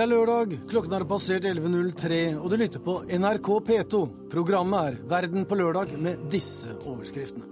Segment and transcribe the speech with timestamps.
[0.00, 3.98] Det er lørdag, klokken har passert 11.03, og du lytter på NRK P2.
[4.32, 7.44] Programmet er Verden på lørdag med disse overskriftene.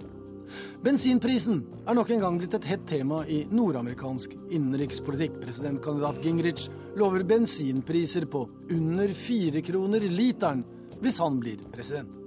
[0.81, 5.37] Bensinprisen er nok en gang blitt et hett tema i nordamerikansk innenrikspolitikk.
[5.43, 6.65] Presidentkandidat Gingrich
[6.97, 10.65] lover bensinpriser på under fire kroner literen
[11.03, 12.18] hvis han blir president.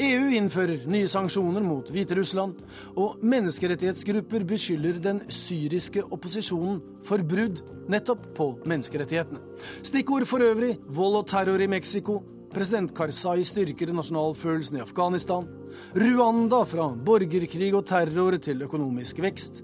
[0.00, 2.58] EU innfører nye sanksjoner mot Hviterussland,
[2.96, 7.60] og menneskerettighetsgrupper beskylder den syriske opposisjonen for brudd
[7.90, 9.42] nettopp på menneskerettighetene.
[9.86, 15.46] Stikkord for øvrig vold og terror i Mexico, president Karzai styrker nasjonalfølelsen i Afghanistan,
[15.94, 19.62] Rwanda fra borgerkrig og terror til økonomisk vekst,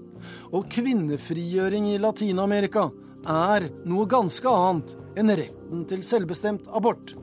[0.51, 2.89] og kvinnefrigjøring i Latin-Amerika
[3.27, 7.15] er noe ganske annet enn retten til selvbestemt abort.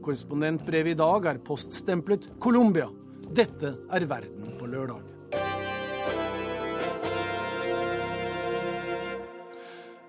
[0.00, 2.88] Korrespondentbrevet i dag er poststemplet Colombia.
[3.36, 5.02] Dette er Verden på lørdag.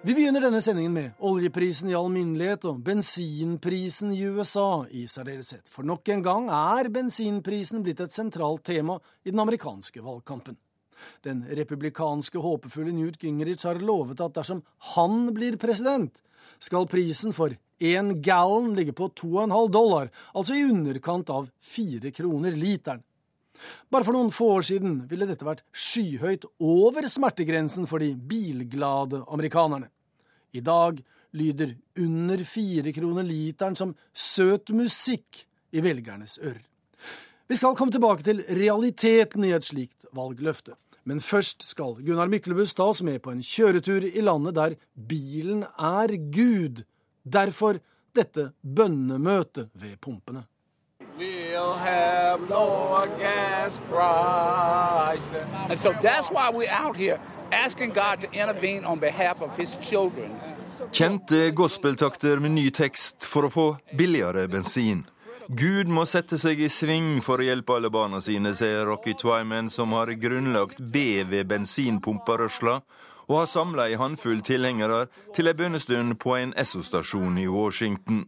[0.02, 5.68] Vi begynner denne sendingen med oljeprisen i alminnelighet og bensinprisen i USA i særdeleshet.
[5.70, 10.58] For nok en gang er bensinprisen blitt et sentralt tema i den amerikanske valgkampen.
[11.22, 14.64] Den republikanske håpefulle Newt Gingrich har lovet at dersom
[14.96, 16.18] han blir president,
[16.62, 22.56] skal prisen for én gallon ligger på 2,5 dollar, altså i underkant av fire kroner
[22.58, 23.02] literen.
[23.94, 29.22] Bare for noen få år siden ville dette vært skyhøyt over smertegrensen for de bilglade
[29.30, 29.92] amerikanerne.
[30.58, 31.00] I dag
[31.38, 36.64] lyder under fire kroner literen som søt musikk i velgernes ører.
[37.48, 40.78] Vi skal komme tilbake til realiteten i et slikt valgløfte.
[41.04, 45.64] Men først skal Gunnar Myklebust ta oss med på en kjøretur i landet der bilen
[45.76, 46.84] er Gud.
[47.24, 47.80] Derfor
[48.16, 50.46] dette bønnemøtet ved pumpene.
[51.18, 55.46] We'll have lower gas prices.
[55.70, 57.20] And so that's why we're out here
[57.52, 60.32] asking God to intervene on behalf of his children.
[60.92, 63.66] Kjente gospeltakter med ny tekst for å få
[63.96, 65.06] billigere bensin.
[65.48, 69.70] Gud må sette seg i sving for å hjelpe alle barna sine, sier Rocky Twyman,
[69.70, 72.80] som har grunnlagt BV bensinpumperørsla,
[73.32, 75.06] og har samla ei håndfull tilhengere
[75.36, 78.26] til ei bønnestund på en Esso-stasjon i Washington.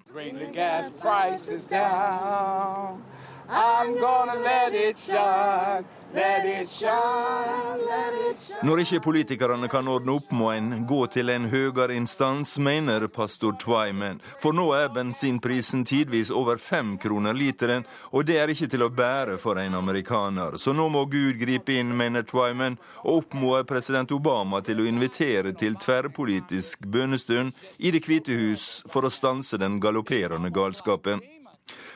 [3.47, 5.85] Bring let it shine.
[6.13, 8.61] Let it shine, let it shine.
[8.63, 13.55] Når ikke politikerne kan ordne opp, må en gå til en høyere instans, mener pastor
[13.57, 14.21] Twyman.
[14.39, 18.91] For nå er bensinprisen tidvis over fem kroner literen, og det er ikke til å
[18.93, 20.59] bære for en amerikaner.
[20.61, 25.57] Så nå må Gud gripe inn, mener Twyman, og oppmoder president Obama til å invitere
[25.57, 31.25] til tverrpolitisk bønnestund i Det hvite hus for å stanse den galopperende galskapen.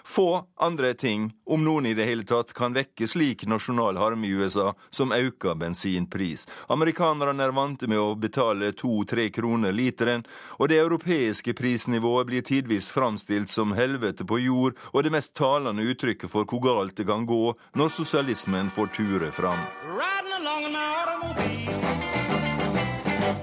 [0.04, 4.32] Få andre ting, om noen i det hele tatt, kan vekke slik nasjonal harme i
[4.32, 6.48] USA som auka bensinpris.
[6.68, 10.24] Amerikanerne er vante med å betale to-tre kroner literen,
[10.58, 15.84] og det europeiske prisnivået blir tidvis framstilt som helvete på jord, og det mest talende
[15.84, 19.60] uttrykket for hvor galt det kan gå når sosialismen får ture fram.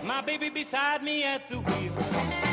[0.03, 2.44] My baby beside me at the wheel.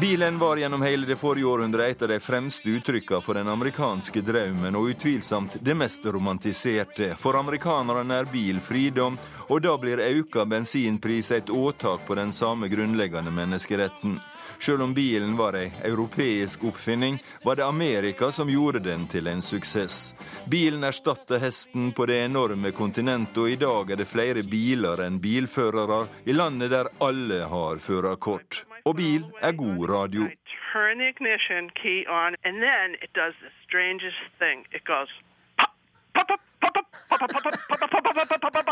[0.00, 4.22] Bilen var gjennom hele det forrige århundret et av de fremste uttrykkene for den amerikanske
[4.22, 7.14] drømmen, og utvilsomt det mest romantiserte.
[7.18, 12.68] For amerikanerne er bil fridom, og da blir auka bensinpris et åtak på den samme
[12.68, 14.20] grunnleggende menneskeretten.
[14.58, 19.42] Sjøl om bilen var ei europeisk oppfinning, var det Amerika som gjorde den til en
[19.42, 20.14] suksess.
[20.50, 25.20] Bilen erstatta hesten på det enorme kontinentet, og i dag er det flere biler enn
[25.22, 28.64] bilførere i landet der alle har førerkort.
[28.84, 30.28] Og bil er god radio.
[30.72, 34.66] Turn the ignition key on, and then it does the strangest thing.
[34.72, 35.08] It goes
[35.56, 35.72] pop,
[36.14, 36.28] pop,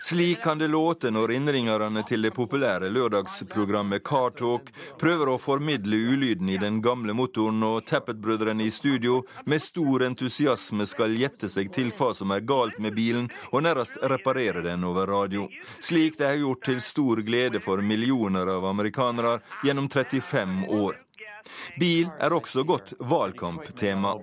[0.00, 4.70] Slik kan det låte når innringerne til det populære lørdagsprogrammet Car Talk
[5.00, 10.86] prøver å formidle ulyden i den gamle motoren, og Tappet-brødrene i studio med stor entusiasme
[10.88, 15.08] skal gjette seg til hva som er galt med bilen, og nærmest reparere den over
[15.10, 15.48] radio.
[15.80, 21.07] Slik de har gjort til stor glede for millioner av amerikanere gjennom 35 år.
[21.80, 24.14] Bil er også godt valgkamptema.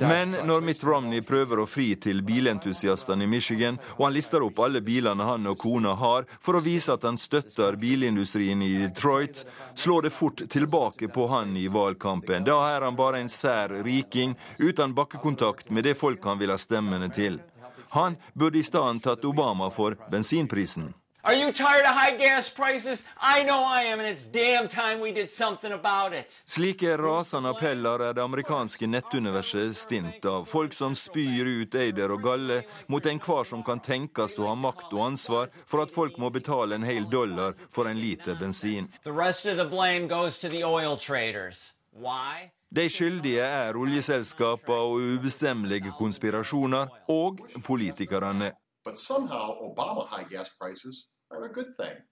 [0.00, 4.60] Men når Mitt Romney prøver å fri til bilentusiastene i Michigan, og han lister opp
[4.60, 9.44] alle bilene han og kona har, for å vise at han støtter bilindustrien i Detroit,
[9.74, 12.44] slår det fort tilbake på han i valgkampen.
[12.44, 16.60] Da er han bare en sær riking uten bakkekontakt med det folk han vil ha
[16.60, 17.40] stemmene til.
[17.90, 20.94] Han burde i stedet tatt Obama for bensinprisen.
[21.24, 23.02] Are you tired of high gas prices?
[23.20, 26.42] I know I am, and it's damn time we did something about it.
[26.44, 30.44] Slike rasende appeller er det amerikanske nettuniverset stint av.
[30.44, 34.94] Folk som spyr ut eider og galle mot enhver som kan tenkes å ha makt
[34.94, 38.88] og ansvar for at folk må betale en hel dollar for en liter bensin.
[39.04, 41.74] The rest of the blame goes to the oil traders.
[41.92, 42.52] Why?
[42.68, 48.50] De skyldige er oljeselskaper og ubestemmelige konspirasjoner, og politikerne.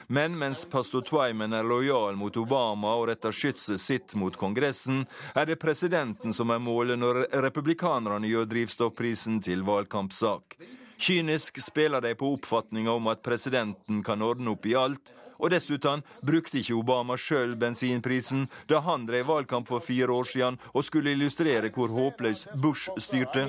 [0.09, 5.05] Men mens pastor Twyman er lojal mot Obama og retter skytset sitt mot Kongressen,
[5.37, 10.57] er det presidenten som er målet når republikanerne gjør drivstoffprisen til valgkampsak.
[10.97, 16.03] Kynisk spiller de på oppfatninga om at presidenten kan ordne opp i alt, og dessuten
[16.27, 21.11] brukte ikke Obama sjøl bensinprisen da han drev valgkamp for fire år siden og skulle
[21.13, 23.49] illustrere hvor håpløs Bush styrte.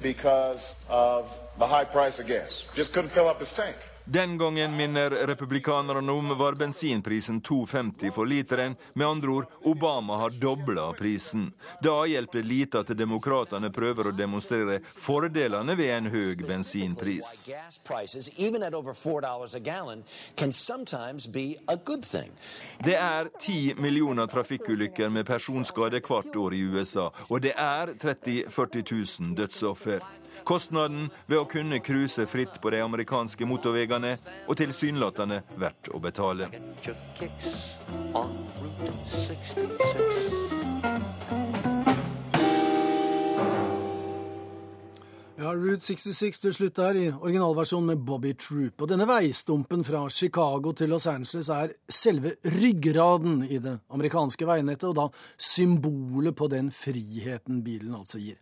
[0.00, 1.24] because of
[1.58, 2.66] the high price of gas.
[2.74, 3.76] Just couldn't fill up his tank.
[4.10, 8.76] Den gangen minner republikanerne om var bensinprisen 2,50 for literen.
[8.92, 11.52] Med andre ord, Obama har dobla prisen.
[11.82, 17.50] Da hjelper det lite at demokratene prøver å demonstrere fordelene ved en høy bensinpris.
[22.78, 28.48] Det er ti millioner trafikkulykker med personskade hvert år i USA, og det er 30
[28.48, 30.00] 000-40 000 dødsoffer.
[30.44, 36.50] Kostnaden ved å kunne cruise fritt på de amerikanske motorveiene og tilsynelatende verdt å betale.
[45.38, 48.82] Ja, Route 66 til slutt der, i originalversjonen med Bobby Troop.
[48.82, 54.88] Og denne veistumpen fra Chicago til Los Angeles er selve ryggraden i det amerikanske veinettet,
[54.90, 55.06] og da
[55.38, 58.36] symbolet på den friheten bilen altså gir.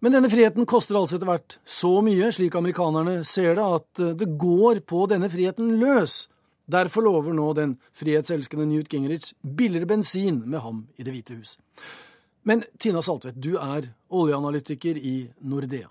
[0.00, 4.14] Men denne friheten koster altså etter hvert så mye, slik amerikanerne ser det, at eh,
[4.16, 6.24] det går på denne friheten løs.
[6.70, 11.56] Derfor lover nå den frihetselskende Newt Gingrich billigere bensin med ham i Det hvite hus.
[12.48, 15.90] Men Tina Saltvedt, du er oljeanalytiker i Nordea.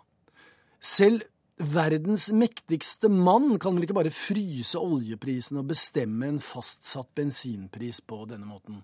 [0.82, 1.28] Selv
[1.60, 8.24] verdens mektigste mann kan vel ikke bare fryse oljeprisen og bestemme en fastsatt bensinpris på
[8.30, 8.80] denne måten?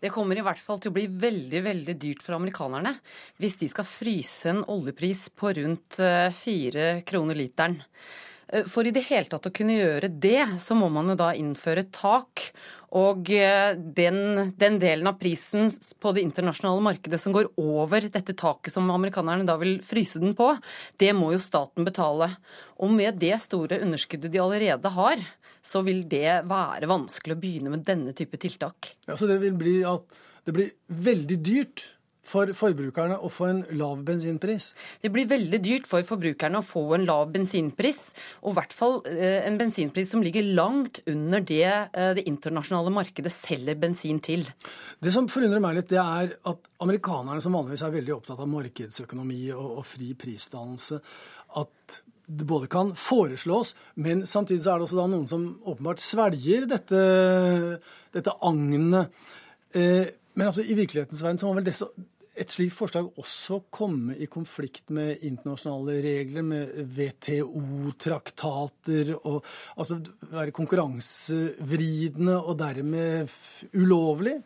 [0.00, 2.94] Det kommer i hvert fall til å bli veldig veldig dyrt for amerikanerne
[3.40, 7.78] hvis de skal fryse en oljepris på rundt eh, fire kroner literen.
[8.50, 11.32] Eh, for i det hele tatt å kunne gjøre det, så må man jo da
[11.36, 12.48] innføre tak.
[12.96, 15.70] Og eh, den, den, delen av prisen
[16.02, 20.34] på det internasjonale markedet som går over dette taket som amerikanerne da vil fryse den
[20.38, 20.52] på,
[20.98, 22.32] det må jo staten betale.
[22.82, 25.22] Og med det store underskuddet de allerede har,
[25.62, 28.94] så vil det være vanskelig å begynne med denne type tiltak.
[29.06, 31.84] Ja, Så det vil bli at det blir veldig dyrt
[32.30, 34.70] for forbrukerne å få en lav bensinpris?
[35.02, 38.00] Det blir veldig dyrt for forbrukerne å få en lav bensinpris,
[38.44, 42.92] og i hvert fall eh, en bensinpris som ligger langt under det eh, det internasjonale
[42.94, 44.46] markedet selger bensin til.
[45.00, 48.52] Det som forundrer meg litt, det er at amerikanerne, som vanligvis er veldig opptatt av
[48.52, 51.00] markedsøkonomi og, og fri prisdannelse,
[51.60, 52.00] at
[52.30, 57.00] både kan foreslås, men samtidig så er det også da noen som åpenbart svelger dette,
[58.14, 59.10] dette agnet.
[59.74, 60.06] Eh,
[60.38, 61.86] men altså, i virkelighetens verden så må vel disse,
[62.40, 69.44] et slikt forslag også komme i konflikt med internasjonale regler, med WTO-traktater, og
[69.76, 73.28] altså være konkurransevridende og dermed
[73.74, 74.36] ulovlig?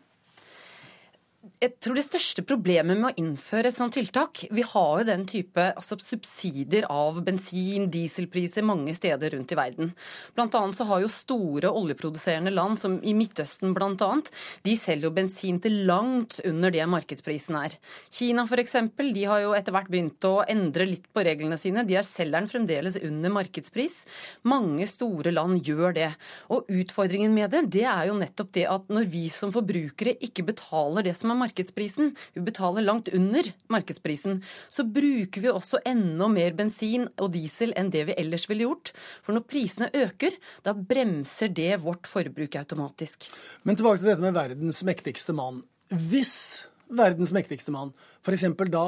[1.61, 5.25] Jeg tror det største problemet med å innføre et sånt tiltak Vi har jo den
[5.29, 9.91] type altså, subsidier av bensin, dieselpriser mange steder rundt i verden.
[10.35, 14.31] Blant annet så har jo store oljeproduserende land, som i Midtøsten annet,
[14.65, 17.77] de selger jo bensin til langt under det markedsprisen er.
[18.13, 18.75] Kina f.eks.
[18.97, 21.85] de har jo etter hvert begynt å endre litt på reglene sine.
[21.87, 24.01] De er selgeren fremdeles under markedspris.
[24.49, 26.11] Mange store land gjør det.
[26.53, 30.47] Og utfordringen med det, det er jo nettopp det at når vi som forbrukere ikke
[30.47, 36.29] betaler det som er markedsprisen, vi betaler langt under markedsprisen, så bruker vi også enda
[36.31, 38.93] mer bensin og diesel enn det vi ellers ville gjort.
[39.25, 43.29] For når prisene øker, da bremser det vårt forbruk automatisk.
[43.63, 45.63] Men tilbake til dette med verdens mektigste mann.
[45.89, 47.93] Hvis verdens mektigste mann
[48.25, 48.47] f.eks.
[48.73, 48.85] da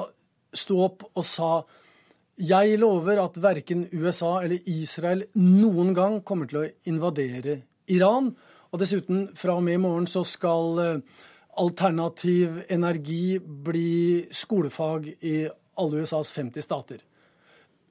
[0.58, 1.51] sto opp og sa
[2.38, 8.30] jeg lover at verken USA eller Israel noen gang kommer til å invadere Iran.
[8.70, 11.24] Og dessuten, fra og med i morgen så skal eh,
[11.58, 15.36] alternativ energi bli skolefag i
[15.78, 17.02] alle USAs 50 stater.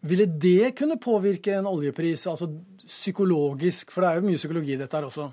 [0.06, 2.48] Ville det kunne påvirke en oljepris, altså
[2.86, 5.30] psykologisk, for det er jo mye psykologi i dette her også?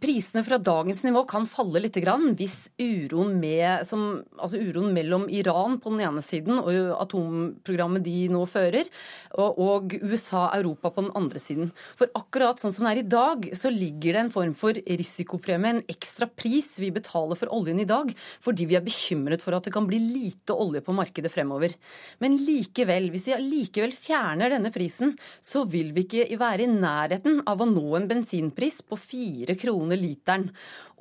[0.00, 5.78] Prisene fra dagens nivå kan falle litt hvis uroen, med, som, altså uroen, mellom Iran
[5.82, 8.88] på den ene siden og atomprogrammet de nå fører,
[9.36, 11.72] og, og USA og Europa på den andre siden.
[11.98, 15.76] For akkurat sånn som det er i dag, så ligger det en form for risikopremie,
[15.76, 19.68] en ekstra pris vi betaler for oljen i dag, fordi vi er bekymret for at
[19.68, 21.76] det kan bli lite olje på markedet fremover.
[22.24, 27.42] Men likevel, hvis vi likevel fjerner denne prisen, så vil vi ikke være i nærheten
[27.48, 30.48] av å nå en bensinpris på fire kroner kroner literen.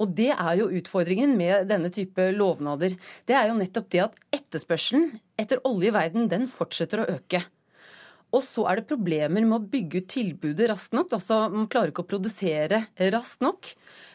[0.01, 2.97] Og det er jo utfordringen med denne type lovnader.
[3.25, 7.43] Det er jo nettopp det at etterspørselen etter olje i verden, den fortsetter å øke.
[8.31, 11.11] Og så er det problemer med å bygge ut tilbudet raskt nok.
[11.17, 13.73] Altså man klarer ikke å produsere raskt nok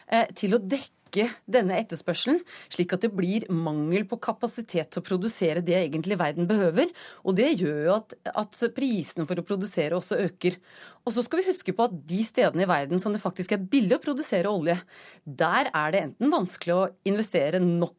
[0.09, 5.01] eh, til å dekke dekke denne etterspørselen, slik at det blir mangel på kapasitet til
[5.01, 6.91] å produsere det egentlig verden behøver.
[7.23, 10.57] Og det gjør jo at, at prisene for å produsere også øker.
[11.05, 13.63] Og så skal vi huske på at de stedene i verden som det faktisk er
[13.63, 14.77] billig å produsere olje,
[15.23, 17.95] der er det enten vanskelig å investere nok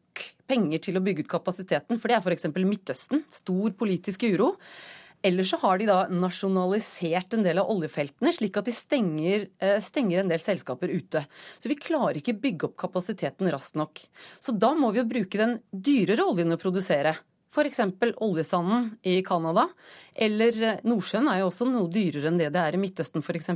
[0.49, 2.49] penger til å bygge ut kapasiteten, for det er f.eks.
[2.59, 3.23] Midtøsten.
[3.33, 4.55] Stor politisk uro.
[5.21, 9.79] Eller så har de da nasjonalisert en del av oljefeltene, slik at de stenger, eh,
[9.83, 11.25] stenger, en del selskaper ute.
[11.59, 13.99] Så vi klarer ikke bygge opp kapasiteten raskt nok.
[14.39, 17.17] Så da må vi jo bruke den dyrere oljen å produsere.
[17.49, 17.79] F.eks.
[18.21, 19.67] oljesanden i Canada.
[20.15, 23.49] Eller eh, Nordsjøen er jo også noe dyrere enn det det er i Midtøsten f.eks.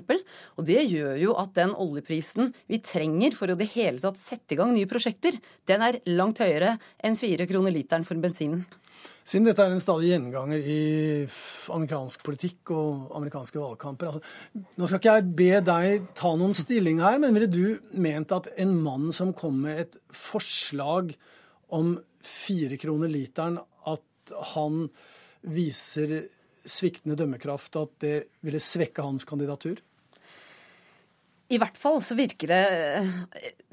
[0.58, 4.56] Og det gjør jo at den oljeprisen vi trenger for å det hele tatt sette
[4.56, 5.38] i gang nye prosjekter,
[5.70, 8.66] den er langt høyere enn fire kroner literen for bensinen.
[9.24, 10.80] Siden dette er en stadig gjenganger i
[11.72, 14.22] amerikansk politikk og amerikanske valgkamper altså,
[14.80, 18.52] Nå skal ikke jeg be deg ta noen stilling her, men ville du ment at
[18.60, 21.14] en mann som kom med et forslag
[21.74, 23.58] om fire kroner literen,
[23.88, 24.86] at han
[25.44, 26.22] viser
[26.64, 29.82] sviktende dømmekraft, at det ville svekke hans kandidatur?
[31.52, 32.64] I hvert fall så virker det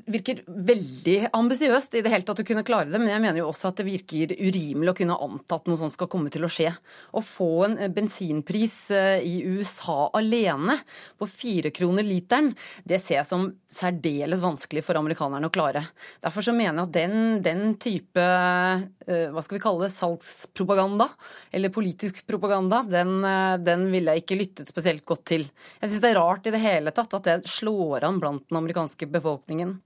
[0.07, 3.49] virker veldig ambisiøst i det hele tatt å kunne klare det, men jeg mener jo
[3.51, 6.51] også at det virker urimelig å kunne anta at noe sånt skal komme til å
[6.51, 6.73] skje.
[7.17, 10.79] Å få en bensinpris eh, i USA alene
[11.21, 12.53] på fire kroner literen,
[12.85, 15.85] det ser jeg som særdeles vanskelig for amerikanerne å klare.
[16.23, 21.11] Derfor så mener jeg at den, den type eh, hva skal vi kalle det, salgspropaganda,
[21.53, 25.47] eller politisk propaganda, den, eh, den ville jeg ikke lyttet spesielt godt til.
[25.81, 28.61] Jeg syns det er rart i det hele tatt at det slår an blant den
[28.61, 29.79] amerikanske befolkningen.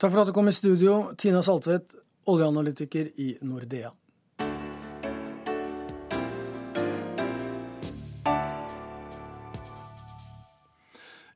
[0.00, 1.90] Takk for at du kom i studio, Tina Saltvedt,
[2.32, 3.90] oljeanalytiker i Nordea.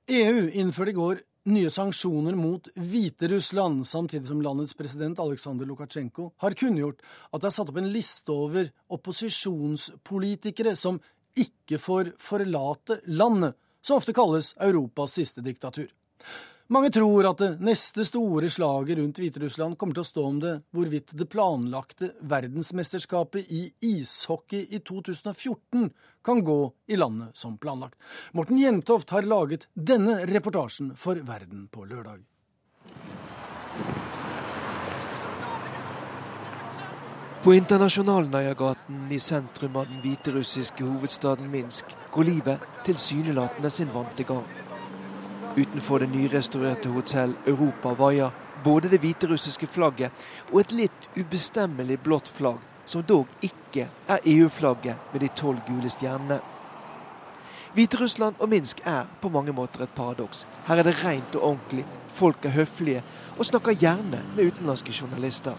[0.08, 1.20] EU innførte i går
[1.52, 7.56] nye sanksjoner mot Hviterussland, samtidig som landets president Aleksandr Lukasjenko har kunngjort at det er
[7.58, 11.02] satt opp en liste over opposisjonspolitikere som
[11.36, 15.92] ikke får forlate landet, som ofte kalles Europas siste diktatur.
[16.72, 20.52] Mange tror at det neste store slaget rundt Hviterussland kommer til å stå om det
[20.72, 25.90] hvorvidt det planlagte verdensmesterskapet i ishockey i 2014
[26.24, 27.98] kan gå i landet som planlagt.
[28.32, 32.24] Morten Jentoft har laget denne reportasjen for Verden på lørdag.
[37.44, 44.48] På Internasjonalnøyagaten i sentrum av den hviterussiske hovedstaden Minsk går livet tilsynelatende sin vante gang.
[45.56, 48.30] Utenfor det nyrestaurerte hotell Europa vaier
[48.64, 55.12] både det hviterussiske flagget og et litt ubestemmelig blått flagg, som dog ikke er EU-flagget
[55.12, 56.40] med de tolv gule stjernene.
[57.74, 60.44] Hviterussland og Minsk er på mange måter et paradoks.
[60.66, 63.02] Her er det rent og ordentlig, folk er høflige
[63.38, 65.54] og snakker gjerne med utenlandske journalister.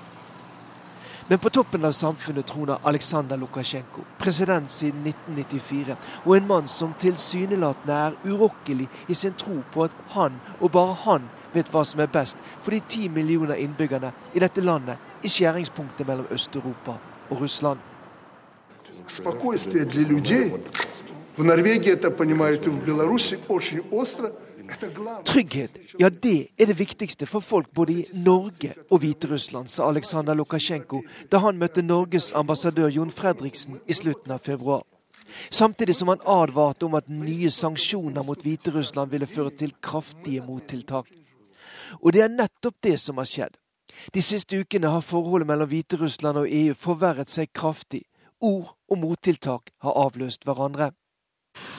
[1.29, 6.95] Men på toppen av samfunnet troner Aleksandr Lukasjenko, president siden 1994, og en mann som
[6.99, 12.01] tilsynelatende er urokkelig i sin tro på at han, og bare han, vet hva som
[12.03, 16.95] er best for de ti millioner innbyggerne i dette landet i skjæringspunktet mellom Øst-Europa
[17.31, 17.79] og Russland.
[19.09, 20.55] Спокойствие для людей
[21.37, 24.33] в Норвегии это понимают и в Беларуси очень остро.
[25.26, 30.36] Trygghet, ja det er det viktigste for folk både i Norge og Hviterussland, sa Aleksandr
[30.38, 34.84] Lukasjenko da han møtte Norges ambassadør Jon Fredriksen i slutten av februar.
[35.50, 41.10] Samtidig som han advarte om at nye sanksjoner mot Hviterussland ville føre til kraftige mottiltak.
[42.02, 43.58] Og det er nettopp det som har skjedd.
[44.14, 48.04] De siste ukene har forholdet mellom Hviterussland og EU forverret seg kraftig.
[48.42, 50.92] Ord og mottiltak har avløst hverandre.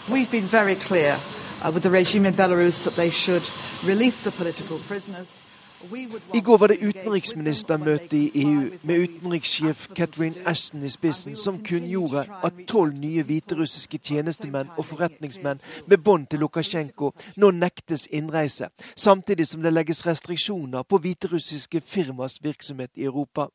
[0.08, 1.72] We've been very clear uh.
[6.34, 12.24] I går var det utenriksministermøte i EU med utenrikssjef Catherine Ashton i spissen, som kunngjorde
[12.44, 19.46] at tolv nye hviterussiske tjenestemenn og forretningsmenn med bånd til Lukasjenko nå nektes innreise, samtidig
[19.46, 23.46] som det legges restriksjoner på hviterussiske firmas virksomhet i Europa.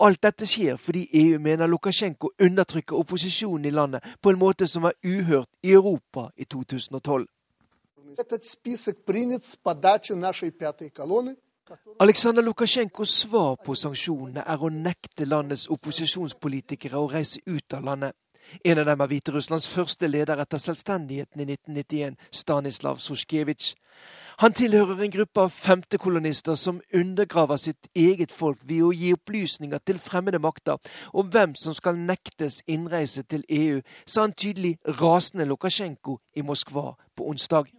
[0.00, 4.86] Alt dette skjer fordi EU mener Lukasjenko undertrykker opposisjonen i landet på en måte som
[4.86, 7.26] var uhørt i Europa i 2012.
[12.00, 18.16] Aleksandr Lukasjenkos svar på sanksjonene er å nekte landets opposisjonspolitikere å reise ut av landet.
[18.65, 23.73] En av dem er Hviterusslands første leder etter selvstendigheten i 1991, Stanislav Susjkevitsj.
[24.43, 29.79] Han tilhører en gruppe av femtekolonister som undergraver sitt eget folk ved å gi opplysninger
[29.87, 30.75] til fremmede makter
[31.13, 36.91] om hvem som skal nektes innreise til EU, sa han tydelig rasende Lukasjenko i Moskva
[37.15, 37.71] på onsdag.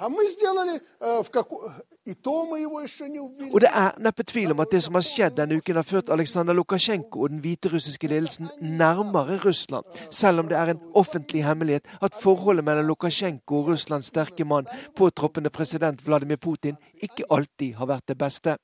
[0.00, 1.72] А мы сделали э, в како...
[2.03, 6.09] og det er neppe tvil om at det som har skjedd denne uken, har ført
[6.11, 11.87] Aleksandr Lukasjenko og den hviterussiske ledelsen nærmere Russland, selv om det er en offentlig hemmelighet
[12.03, 17.87] at forholdet mellom Lukasjenko og Russlands sterke mann, påtroppende president Vladimir Putin, ikke alltid har
[17.87, 18.57] vært det beste.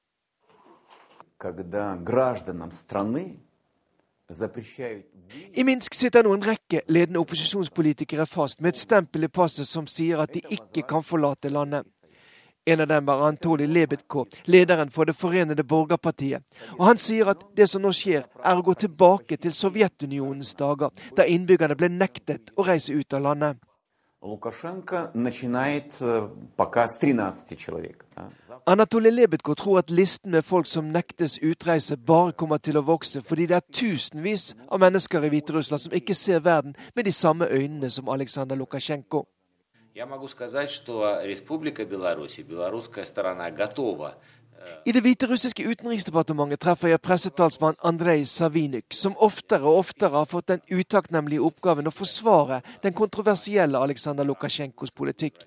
[5.55, 9.87] I Minsk sitter nå en rekke ledende opposisjonspolitikere fast med et stempel i passet som
[9.87, 11.87] sier at de ikke kan forlate landet.
[12.68, 16.42] En av dem var Antolij Lebedko, lederen for Det forenede borgerpartiet.
[16.78, 20.88] Og Han sier at det som nå skjer, er å gå tilbake til Sovjetunionens dager,
[21.16, 23.60] da innbyggerne ble nektet å reise ut av landet.
[24.24, 28.04] Лукашенко начинает э, пока с 13 человек.
[28.16, 28.30] да.
[28.64, 33.20] Anatoly Lebedko tror at listen med folk som nektes utreise, bare kommer til å vokse,
[33.20, 37.44] fordi det er tusenvis av mennesker i Hviterussland som ikke ser verden med de samme
[37.50, 39.26] øynene som Aleksandr Lukasjenko.
[44.85, 50.47] I det hviterussiske utenriksdepartementet treffer jeg pressetalsmann Andrej Savinyk, som oftere og oftere har fått
[50.53, 55.43] den utakknemlige oppgaven å forsvare den kontroversielle Aleksandr Lukasjenkos politikk.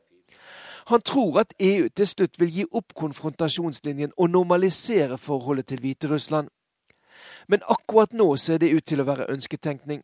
[0.92, 6.48] Han tror at EU til slutt vil gi opp konfrontasjonslinjen og normalisere forholdet til Hviterussland.
[7.48, 10.02] Men akkurat nå ser det ut til å være ønsketenkning.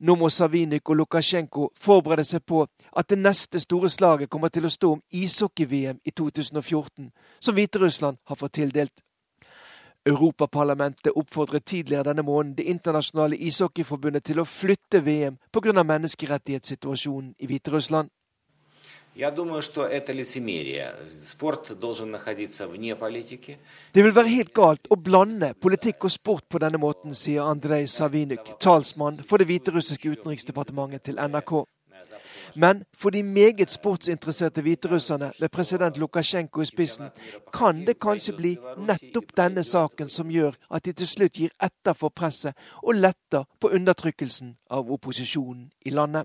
[0.00, 2.62] Nå må Savinik og Lukasjenko forberede seg på
[2.96, 8.20] at det neste store slaget kommer til å stå om ishockey-VM i 2014, som Hviterussland
[8.30, 9.02] har fått tildelt.
[10.06, 15.82] Europaparlamentet oppfordret tidligere denne måneden Det internasjonale ishockeyforbundet til å flytte VM pga.
[15.82, 18.08] menneskerettighetssituasjonen i Hviterussland.
[23.94, 27.88] Det vil være helt galt å blande politikk og sport på denne måten, sier Andrej
[27.90, 31.52] Savinyk, talsmann for det hviterussiske utenriksdepartementet til NRK.
[32.54, 37.10] Men for de meget sportsinteresserte hviterusserne med president Lukasjenko i spissen,
[37.52, 41.98] kan det kanskje bli nettopp denne saken som gjør at de til slutt gir etter
[41.98, 46.24] for presset og letter på undertrykkelsen av opposisjonen i landet.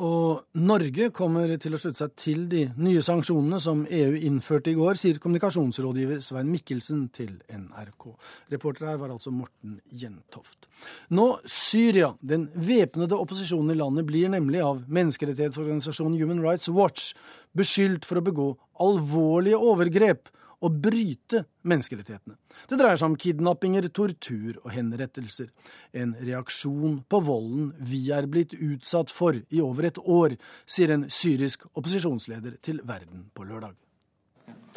[0.00, 4.76] Og Norge kommer til å slutte seg til de nye sanksjonene som EU innførte i
[4.78, 8.06] går, sier kommunikasjonsrådgiver Svein Mikkelsen til NRK.
[8.54, 10.70] Reporter her var altså Morten Jentoft.
[11.12, 12.14] Nå Syria.
[12.24, 17.12] Den væpnede opposisjonen i landet blir nemlig av menneskerettighetsorganisasjonen Human Rights Watch
[17.52, 18.48] beskyldt for å begå
[18.80, 20.32] alvorlige overgrep
[20.65, 22.35] og bryte menneskerettighetene.
[22.69, 25.51] Det dreier seg om kidnappinger, tortur og henrettelser.
[25.93, 31.05] En reaksjon på volden vi er blitt utsatt for i over et år, sier en
[31.13, 33.75] syrisk opposisjonsleder til Verden på lørdag.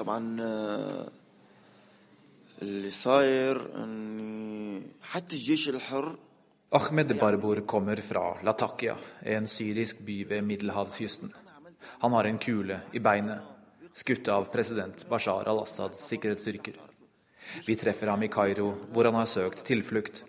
[0.00, 1.08] طبعا آه،
[2.62, 6.16] اللي صاير اني حتى الجيش الحر
[6.72, 11.32] Ahmed Barbour kommer fra Latakia, en syrisk by ved middelhavskysten.
[11.98, 13.40] Han har en kule i beinet,
[13.95, 16.75] skutt av president Bashar al-Assads sikkerhetsstyrker.
[17.65, 20.23] Vi treffer ham i Kairo, hvor han har søkt tilflukt.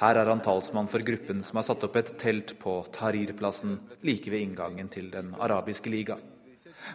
[0.00, 4.30] Her er han talsmann for gruppen som har satt opp et telt på Tahrir-plassen like
[4.30, 6.18] ved inngangen til Den arabiske liga.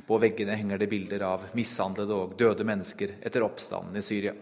[0.08, 4.36] På veggene henger det bilder av mishandlede og døde mennesker etter oppstanden i Syria.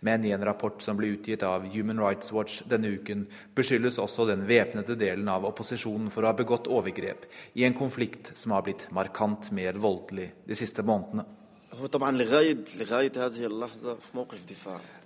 [0.00, 4.26] Men i en rapport som ble utgitt av Human Rights Watch denne uken, beskyldes også
[4.28, 7.26] den væpnede delen av opposisjonen for å ha begått overgrep
[7.58, 11.26] i en konflikt som har blitt markant mer voldelig de siste månedene.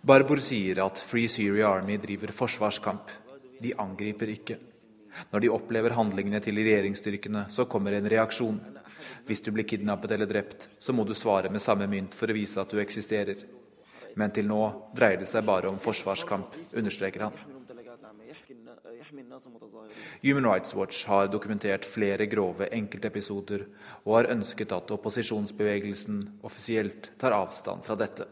[0.03, 3.13] Barbour sier at Free Syria Army driver forsvarskamp.
[3.61, 4.57] De angriper ikke.
[5.31, 8.59] Når de opplever handlingene til regjeringsstyrkene, så kommer en reaksjon.
[9.29, 12.37] Hvis du blir kidnappet eller drept, så må du svare med samme mynt for å
[12.37, 13.45] vise at du eksisterer
[14.21, 14.63] men til nå
[14.97, 17.35] dreier det seg bare om forsvarskamp, understreker han.
[20.23, 23.67] Human Rights Watch har dokumentert flere grove enkeltepisoder
[24.05, 28.27] og har ønsket at opposisjonsbevegelsen offisielt tar avstand fra dette.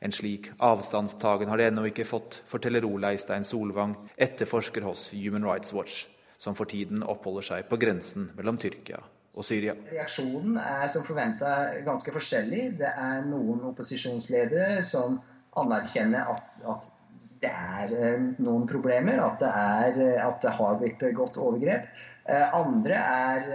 [0.00, 5.44] En slik avstandstagen har de ennå ikke fått, forteller Ola Eistein Solvang, etterforsker hos Human
[5.44, 6.06] Rights Watch,
[6.40, 9.02] som for tiden oppholder seg på grensen mellom Tyrkia
[9.40, 9.74] og Syria.
[9.90, 11.54] Reaksjonen er som forventa
[11.86, 12.64] ganske forskjellig.
[12.80, 15.18] Det er noen opposisjonsledere som
[15.60, 16.90] anerkjenner at, at
[17.40, 21.88] det er eh, noen problemer, at det, er, eh, at det har blitt begått overgrep.
[22.30, 23.48] Eh, andre er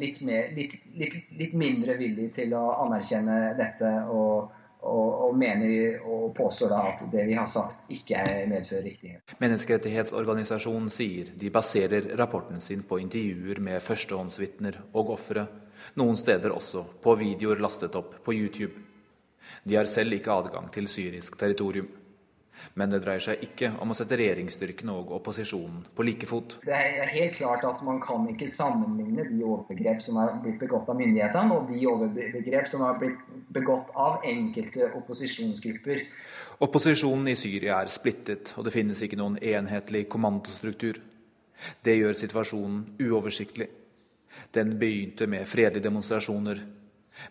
[0.00, 4.50] litt, mer, litt, litt, litt mindre villige til å anerkjenne dette og,
[4.82, 9.34] og, og mener og påstår at det vi har sagt ikke medfører riktighet.
[9.42, 15.46] Menneskerettighetsorganisasjonen sier de baserer rapporten sin på intervjuer med førstehåndsvitner og ofre,
[15.98, 18.74] noen steder også på videoer lastet opp på YouTube.
[19.66, 21.88] De har selv ikke adgang til syrisk territorium.
[22.74, 26.58] Men det dreier seg ikke om å sette regjeringsstyrkene og opposisjonen på like fot.
[26.66, 30.90] Det er helt klart at man kan ikke sammenligne de overgrep som har blitt begått
[30.92, 33.20] av myndighetene, og de overgrep som har blitt
[33.52, 36.04] begått av enkelte opposisjonsgrupper.
[36.62, 41.00] Opposisjonen i Syria er splittet, og det finnes ikke noen enhetlig kommandostruktur.
[41.84, 43.68] Det gjør situasjonen uoversiktlig.
[44.54, 46.62] Den begynte med fredelige demonstrasjoner,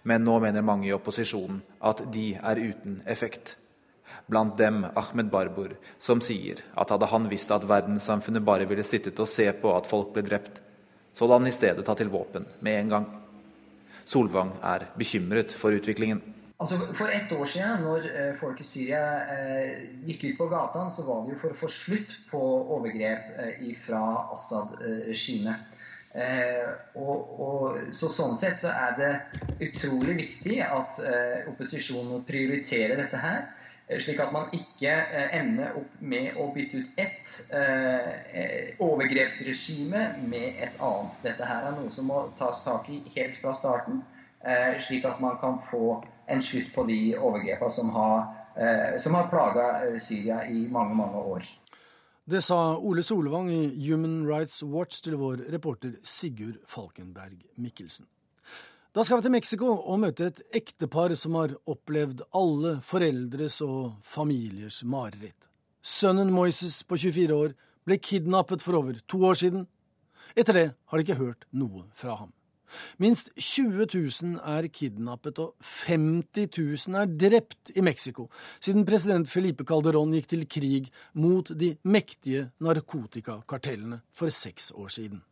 [0.05, 3.57] men nå mener mange i opposisjonen at de er uten effekt
[4.31, 9.19] blant dem Ahmed Barbour, som sier at hadde han visst at verdenssamfunnet bare ville sittet
[9.19, 10.61] og se på at folk ble drept,
[11.11, 13.09] så hadde han i stedet tatt til våpen med en gang.
[14.07, 16.23] Solvang er bekymret for utviklingen.
[16.61, 20.83] Altså, for ett år siden, når eh, folk i Syria eh, gikk ut på gata,
[20.93, 22.41] så var det jo for å få slutt på
[22.77, 24.01] overgrep eh, fra
[24.35, 25.71] Assad-regimet.
[26.13, 26.67] Eh,
[26.99, 29.11] og, og, så Sånn sett så er det
[29.69, 33.41] utrolig viktig at eh, opposisjonen prioriterer dette her.
[33.91, 40.03] Eh, slik at man ikke eh, ender opp med å bytte ut ett eh, overgrepsregime
[40.31, 41.19] med et annet.
[41.25, 44.03] Dette her er noe som må tas tak i helt fra starten,
[44.81, 45.99] slik at man kan få
[46.31, 48.23] en slutt på de overgrepene som har,
[48.97, 49.65] som har plaga
[50.01, 51.45] Syria i mange, mange år.
[52.25, 58.09] Det sa Ole Solvang i Human Rights Watch til vår reporter Sigurd Falkenberg Mikkelsen.
[58.91, 63.93] Da skal vi til Mexico og møte et ektepar som har opplevd alle foreldres og
[64.03, 65.47] familiers mareritt.
[65.79, 67.53] Sønnen Moises på 24 år
[67.87, 69.63] ble kidnappet for over to år siden.
[70.35, 72.35] Etter det har de ikke hørt noe fra ham.
[72.99, 75.55] Minst 20 000 er kidnappet og
[75.87, 78.27] 50 000 er drept i Mexico
[78.59, 85.23] siden president Felipe Calderón gikk til krig mot de mektige narkotikakartellene for seks år siden.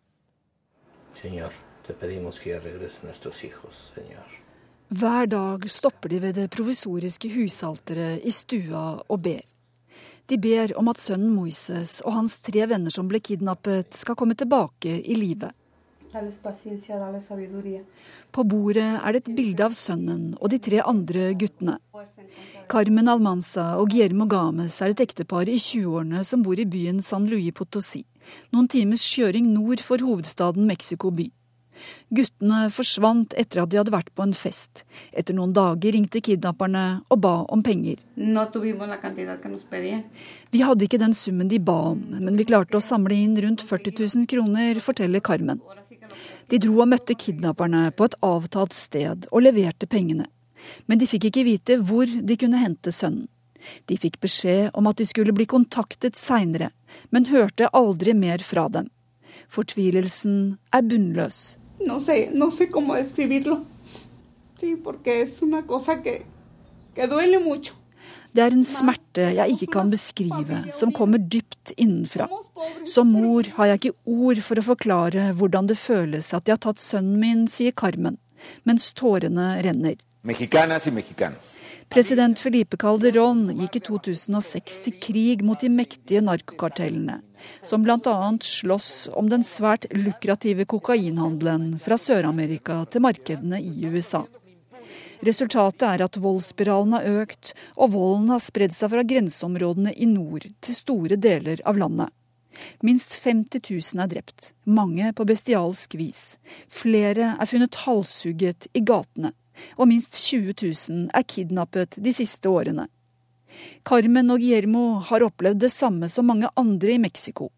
[1.19, 1.68] Senor.
[1.89, 4.30] Te pedimos que regresen nuestros hijos, Señor.
[4.89, 9.41] Hver dag stopper de ved det provisoriske husalteret i stua og ber.
[10.30, 14.38] De ber om at sønnen Moises og hans tre venner som ble kidnappet, skal komme
[14.38, 15.49] tilbake i live.
[18.38, 21.80] På bordet er det et bilde av sønnen og de tre andre guttene.
[22.69, 27.25] Carmen Almanza og Guillermo Games er et ektepar i 20-årene som bor i byen San
[27.25, 28.06] Luis Potosi,
[28.54, 31.32] noen times kjøring nord for hovedstaden Mexico by.
[32.09, 34.83] Guttene forsvant etter at de hadde vært på en fest.
[35.13, 38.01] Etter noen dager ringte kidnapperne og ba om penger.
[40.49, 43.65] Vi hadde ikke den summen de ba om, men vi klarte å samle inn rundt
[43.65, 45.61] 40 000 kroner, forteller Carmen.
[46.49, 50.25] De dro og møtte kidnapperne på et avtalt sted og leverte pengene.
[50.89, 53.27] Men de fikk ikke vite hvor de kunne hente sønnen.
[53.91, 56.71] De fikk beskjed om at de skulle bli kontaktet seinere,
[57.11, 58.87] men hørte aldri mer fra dem.
[59.51, 63.63] Fortvilelsen er bunnløs no sé, no sé cómo describirlo.
[64.59, 66.25] Sí, porque es una cosa que,
[66.95, 67.73] que duele mucho.
[68.31, 72.27] Det er en smerte jeg ikke kan beskrive, som kommer dypt innenfra.
[72.85, 76.61] Som mor har jeg ikke ord for å forklare hvordan det føles at de har
[76.61, 78.19] tatt sønnen min, sier Carmen,
[78.69, 79.97] mens tårene renner.
[80.21, 81.39] Mexicanas y mexicanos.
[81.89, 87.15] President Felipe Calderón gikk i 2006 til krig mot de mektige narkokartellene,
[87.65, 88.13] som bl.a.
[88.45, 94.21] slåss om den svært lukrative kokainhandelen fra Sør-Amerika til markedene i USA.
[95.25, 100.45] Resultatet er at voldsspiralen har økt, og volden har spredd seg fra grenseområdene i nord
[100.45, 102.13] til store deler av landet.
[102.86, 106.23] Minst 50 000 er drept, mange på bestialsk vis.
[106.69, 109.34] Flere er funnet halshugget i gatene
[109.77, 112.87] og minst 20 000 er kidnappet de siste årene.
[113.83, 117.49] Carmen og Guillermo har opplevd det samme som mange andre i Mexico.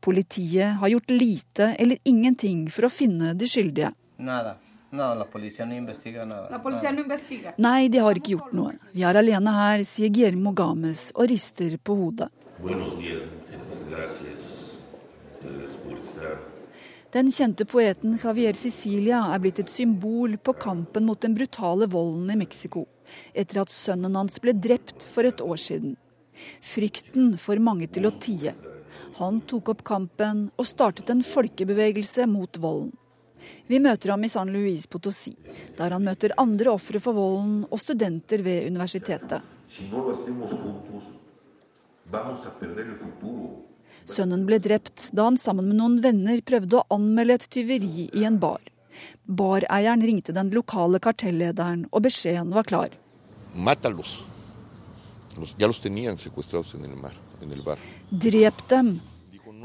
[0.00, 3.92] Politiet har gjort lite eller ingenting for å finne de skyldige.
[4.18, 4.56] Nada.
[7.62, 8.74] Nei, de har ikke gjort noe.
[8.90, 12.30] Vi er alene her, sier Guillermo Games og rister på hodet.
[12.60, 13.22] Buenos días.
[13.88, 14.39] Gracias.
[17.10, 22.28] Den kjente poeten Javier Sicilia er blitt et symbol på kampen mot den brutale volden
[22.30, 22.84] i Mexico,
[23.34, 25.96] etter at sønnen hans ble drept for et år siden.
[26.62, 28.54] Frykten får mange til å tie.
[29.18, 32.92] Han tok opp kampen og startet en folkebevegelse mot volden.
[33.66, 35.34] Vi møter ham i San Luis Potosi,
[35.78, 39.42] der han møter andre ofre for volden og studenter ved universitetet.
[44.10, 48.24] Sønnen ble drept da han sammen med noen venner prøvde å anmelde et tyveri i
[48.26, 48.60] en bar.
[49.24, 52.90] Bareieren ringte den lokale kartellederen, og beskjeden var klar.
[58.10, 58.98] Drep dem!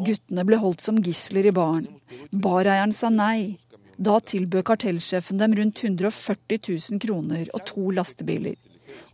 [0.05, 1.87] Guttene ble holdt som gisler i baren.
[2.31, 3.57] Bareieren sa nei.
[3.95, 8.57] Da tilbød kartellsjefen dem rundt 140 000 kroner og to lastebiler.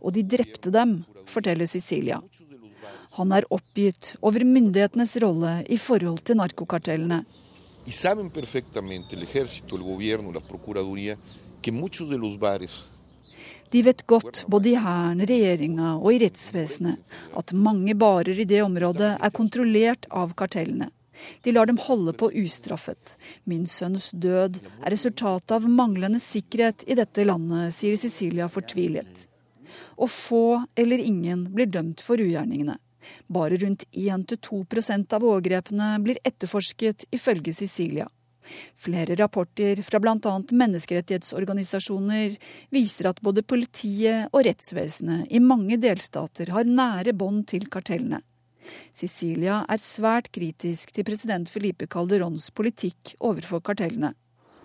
[0.02, 2.18] Og de drepte dem, forteller Cecilia.
[3.18, 7.18] Han er oppgitt over myndighetenes rolle i forhold til narkokartellene.
[13.72, 17.00] De vet godt, både i hæren, regjeringa og i rettsvesenet,
[17.36, 20.88] at mange barer i det området er kontrollert av kartellene.
[21.44, 23.16] De lar dem holde på ustraffet.
[23.44, 29.26] Min sønns død er resultatet av manglende sikkerhet i dette landet, sier Cecilia fortvilet.
[30.00, 30.46] Og få
[30.76, 32.78] eller ingen blir dømt for ugjerningene.
[33.26, 38.08] Bare rundt 1-2% av overgrepene blir etterforsket, ifølge Sicilia.
[38.74, 40.34] Flere rapporter fra bl.a.
[40.50, 42.36] menneskerettighetsorganisasjoner
[42.74, 48.22] viser at både politiet og rettsvesenet i mange delstater har nære bånd til kartellene.
[48.94, 54.12] Sicilia er svært kritisk til president Felipe Calderons politikk overfor kartellene.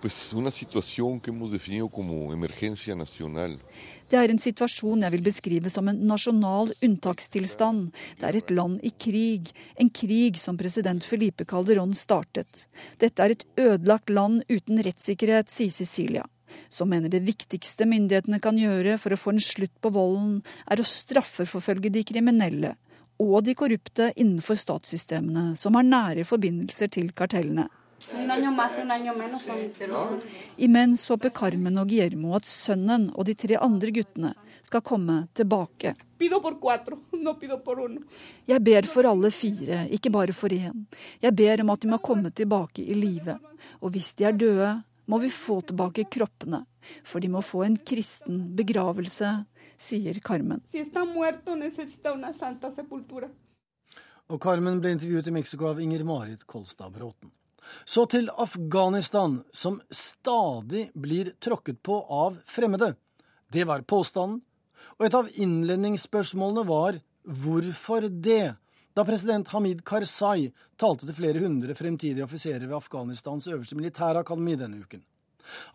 [0.07, 3.59] Pues una situación que hemos definido como emergencia nacional.
[4.07, 7.89] Det er en situasjon jeg vil beskrive som en nasjonal unntakstilstand.
[8.15, 12.69] Det er et land i krig, en krig som president Felipe Calderón startet.
[13.03, 16.23] Dette er et ødelagt land uten rettssikkerhet, sier Cecilia.
[16.71, 20.37] Som mener det viktigste myndighetene kan gjøre for å få en slutt på volden,
[20.71, 22.77] er å straffeforfølge de kriminelle
[23.19, 27.67] og de korrupte innenfor statssystemene som har nære forbindelser til kartellene.
[30.57, 34.33] Imens håper Carmen og Guillermo at sønnen og de tre andre guttene
[34.67, 35.95] skal komme tilbake.
[38.47, 40.85] Jeg ber for alle fire, ikke bare for én.
[41.21, 43.37] Jeg ber om at de må komme tilbake i live.
[43.81, 44.71] Og hvis de er døde,
[45.07, 46.65] må vi få tilbake kroppene.
[47.03, 49.33] For de må få en kristen begravelse,
[49.77, 50.61] sier Carmen.
[54.27, 57.31] Og Carmen ble intervjuet i Mexico av Inger Marit Kolstad Bråten.
[57.85, 62.93] Så til Afghanistan, som stadig blir tråkket på av fremmede.
[63.51, 64.41] Det var påstanden.
[64.97, 68.55] Og et av innledningsspørsmålene var hvorfor det?
[68.97, 70.49] Da president Hamid Karzai
[70.79, 75.03] talte til flere hundre fremtidige offiserer ved Afghanistans øverste militærakademi denne uken.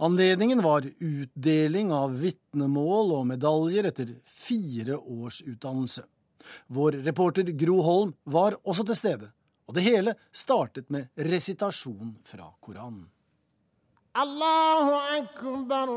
[0.02, 6.02] Anledningen var utdeling av vitnemål og medaljer etter fire års utdannelse.
[6.66, 9.31] Vår reporter Gro Holm var også til stede
[9.73, 13.07] og det hele startet med resitasjon fra Koranen.
[14.21, 15.89] Allahu akbar,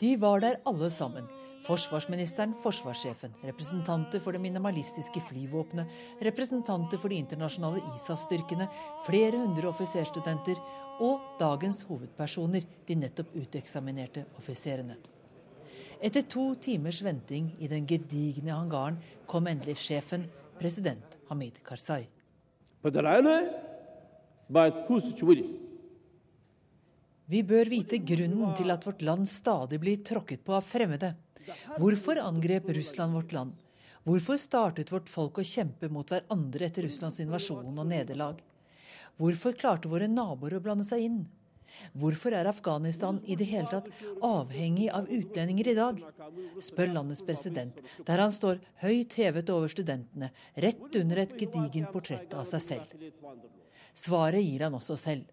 [0.00, 1.24] De var der alle sammen.
[1.64, 5.88] Forsvarsministeren, forsvarssjefen, representanter for det minimalistiske flyvåpenet,
[6.20, 8.68] representanter for de internasjonale ISAF-styrkene,
[9.06, 10.60] flere hundre offiserstudenter
[11.00, 14.98] og dagens hovedpersoner, de nettopp uteksaminerte offiserene.
[16.00, 18.96] Etter to timers venting i den gedigne hangaren
[19.28, 20.22] kom endelig sjefen,
[20.56, 22.06] president Hamid Karzai.
[27.30, 31.12] Vi bør vite grunnen til at vårt land stadig blir tråkket på av fremmede.
[31.76, 33.52] Hvorfor angrep Russland vårt land?
[34.08, 38.40] Hvorfor startet vårt folk å kjempe mot hverandre etter Russlands invasjon og nederlag?
[39.20, 41.20] Hvorfor klarte våre naboer å blande seg inn?
[41.92, 43.88] Hvorfor er Afghanistan i det hele tatt
[44.24, 46.00] avhengig av utlendinger i dag?
[46.60, 52.34] spør landets president, der han står høyt hevet over studentene, rett under et gedigent portrett
[52.36, 53.10] av seg selv.
[53.96, 55.28] Svaret gir han også selv.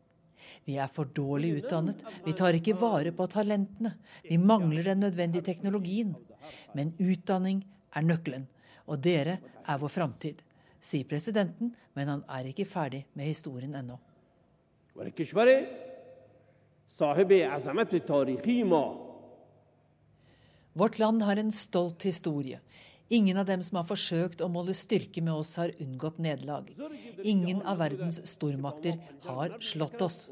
[0.65, 5.45] Vi er for dårlig utdannet, vi tar ikke vare på talentene, vi mangler den nødvendige
[5.49, 6.15] teknologien.
[6.75, 7.63] Men utdanning
[7.95, 8.47] er nøkkelen,
[8.87, 10.39] og dere er vår framtid,
[10.79, 13.99] sier presidenten, men han er ikke ferdig med historien ennå.
[16.98, 18.84] صاحب عظمت تاریخی ما
[20.74, 22.60] Vårt land har en stolt historie.
[23.08, 26.70] Ingen av dem som har forsøkt å måle styrke med oss, har unngått nederlag.
[27.22, 30.30] Ingen av verdens stormakter har slått oss.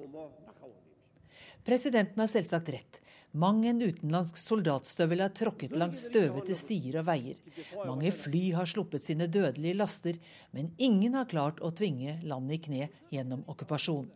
[1.64, 3.00] Presidenten har selvsagt rett.
[3.33, 7.37] Mang en utenlandsk soldatstøvel har tråkket langs støvete stier og veier.
[7.85, 10.16] Mange fly har sluppet sine dødelige laster,
[10.56, 14.09] men ingen har klart å tvinge landet i kne gjennom okkupasjon.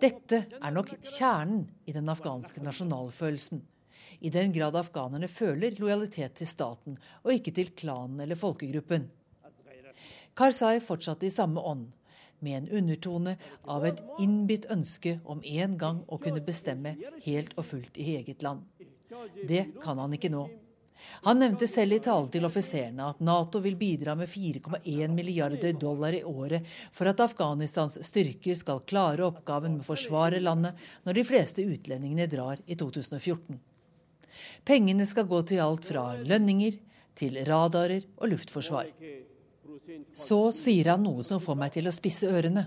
[0.00, 3.62] Dette er nok kjernen i den afghanske nasjonalfølelsen.
[4.20, 9.08] I den grad afghanerne føler lojalitet til staten, og ikke til klanen eller folkegruppen.
[10.36, 11.88] Karzai fortsatte i samme ånd
[12.44, 17.64] med en undertone av et innbitt ønske om en gang å kunne bestemme helt og
[17.70, 18.66] fullt i eget land.
[19.48, 20.44] Det kan han ikke nå.
[21.26, 26.16] Han nevnte selv i talen til offiserene at Nato vil bidra med 4,1 milliarder dollar
[26.16, 31.26] i året for at Afghanistans styrker skal klare oppgaven med å forsvare landet når de
[31.28, 33.60] fleste utlendingene drar i 2014.
[34.66, 36.76] Pengene skal gå til alt fra lønninger
[37.16, 38.92] til radarer og luftforsvar.
[40.16, 42.66] Så sier han noe som får meg til å spisse ørene.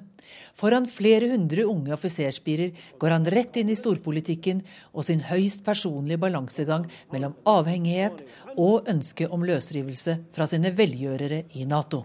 [0.59, 4.61] Foran flere hundre unge offiserspirer går han rett inn i storpolitikken
[4.93, 8.23] og sin høyst personlige balansegang mellom avhengighet
[8.55, 12.03] og ønske om løsrivelse fra sine velgjørere i Nato.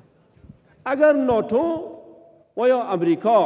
[0.84, 1.62] Agar NATO,
[2.54, 3.36] og ja, Amerika,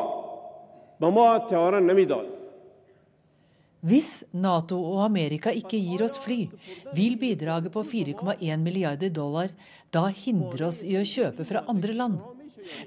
[3.87, 6.49] hvis Nato og Amerika ikke gir oss fly,
[6.97, 9.55] vil bidraget på 4,1 milliarder dollar
[9.95, 12.19] da hindre oss i å kjøpe fra andre land.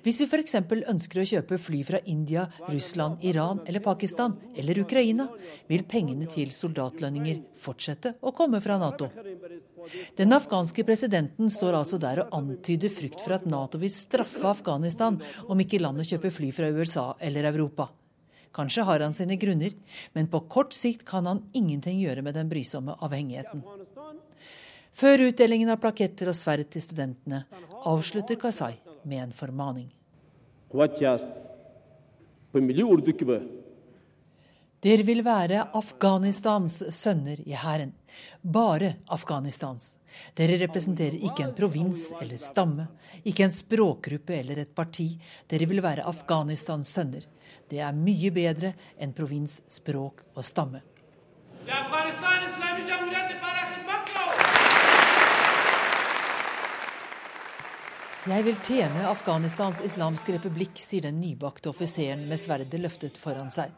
[0.03, 0.57] Hvis vi f.eks.
[0.91, 5.29] ønsker å kjøpe fly fra India, Russland, Iran eller Pakistan eller Ukraina,
[5.69, 9.09] vil pengene til soldatlønninger fortsette å komme fra Nato.
[10.19, 15.17] Den afghanske presidenten står altså der og antyder frykt for at Nato vil straffe Afghanistan
[15.47, 17.89] om ikke landet kjøper fly fra USA eller Europa.
[18.51, 19.71] Kanskje har han sine grunner,
[20.13, 23.63] men på kort sikt kan han ingenting gjøre med den brysomme avhengigheten.
[24.91, 27.45] Før utdelingen av plaketter og sverd til studentene
[27.87, 28.75] avslutter Karzai
[29.07, 29.87] med en formaning.
[34.81, 37.91] Dere vil være Afghanistans sønner i hæren.
[38.41, 39.95] Bare Afghanistans.
[40.35, 42.87] Dere representerer ikke en provins eller stamme,
[43.23, 45.13] ikke en språkgruppe eller et parti.
[45.47, 47.27] Dere vil være Afghanistans sønner.
[47.71, 50.81] Det er mye bedre enn provins, språk og stamme.
[58.21, 63.71] Jeg vil tjene Afghanistans islamske republikk, sier den nybakte offiseren med sverdet løftet foran seg.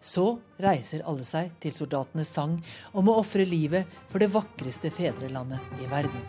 [0.00, 2.54] Så reiser alle seg til soldatenes sang
[2.94, 6.22] om å ofre livet for det vakreste fedrelandet i verden.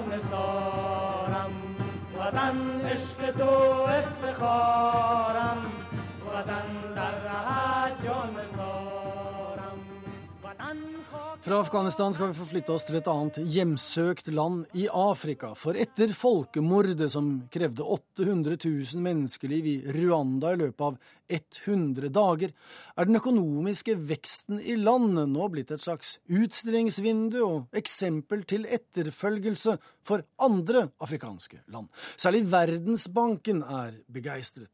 [0.00, 1.50] نثارم
[2.18, 3.50] وطن عشق تو
[3.82, 5.71] افتخارم.
[11.42, 15.48] Fra Afghanistan skal vi forflytte oss til et annet hjemsøkt land i Afrika.
[15.58, 21.00] For etter folkemordet som krevde 800 000 menneskeliv i Rwanda i løpet av
[21.34, 22.52] 100 dager,
[22.94, 29.74] er den økonomiske veksten i landet nå blitt et slags utstillingsvindu og eksempel til etterfølgelse
[30.06, 31.88] for andre afrikanske land.
[32.14, 34.70] Særlig Verdensbanken er begeistret.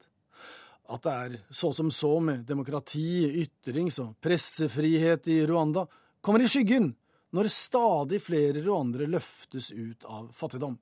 [0.93, 5.87] At det er så som så med demokrati, ytrings- og pressefrihet i Rwanda,
[6.21, 6.93] kommer i skyggen
[7.37, 10.79] når stadig flere rwandere løftes ut av fattigdom.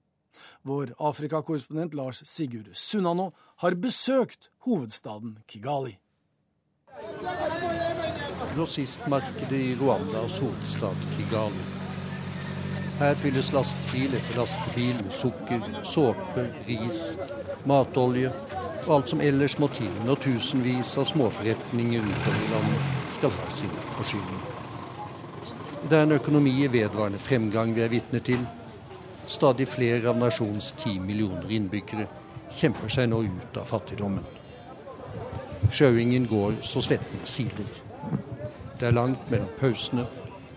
[0.62, 3.30] Vår Afrikakorrespondent Lars Sigurd Sunnano
[3.62, 5.96] har besøkt hovedstaden Kigali.
[8.54, 11.66] Grossistmarkedet i Rwandas hovedstad Kigali.
[12.96, 17.02] Her fylles lastebil etter lastebil med sukker, såpe, ris,
[17.68, 18.32] matolje
[18.86, 23.50] og alt som ellers må til når tusenvis av småforretninger utover i landet skal ha
[23.52, 24.45] sin forsyning.
[25.86, 28.40] Det er en økonomi i vedvarende fremgang vi er vitne til.
[29.30, 32.08] Stadig flere av nasjonens ti millioner innbyggere
[32.58, 34.24] kjemper seg nå ut av fattigdommen.
[35.70, 37.70] Sjauingen går så svetten siler.
[38.80, 40.08] Det er langt mellom pausene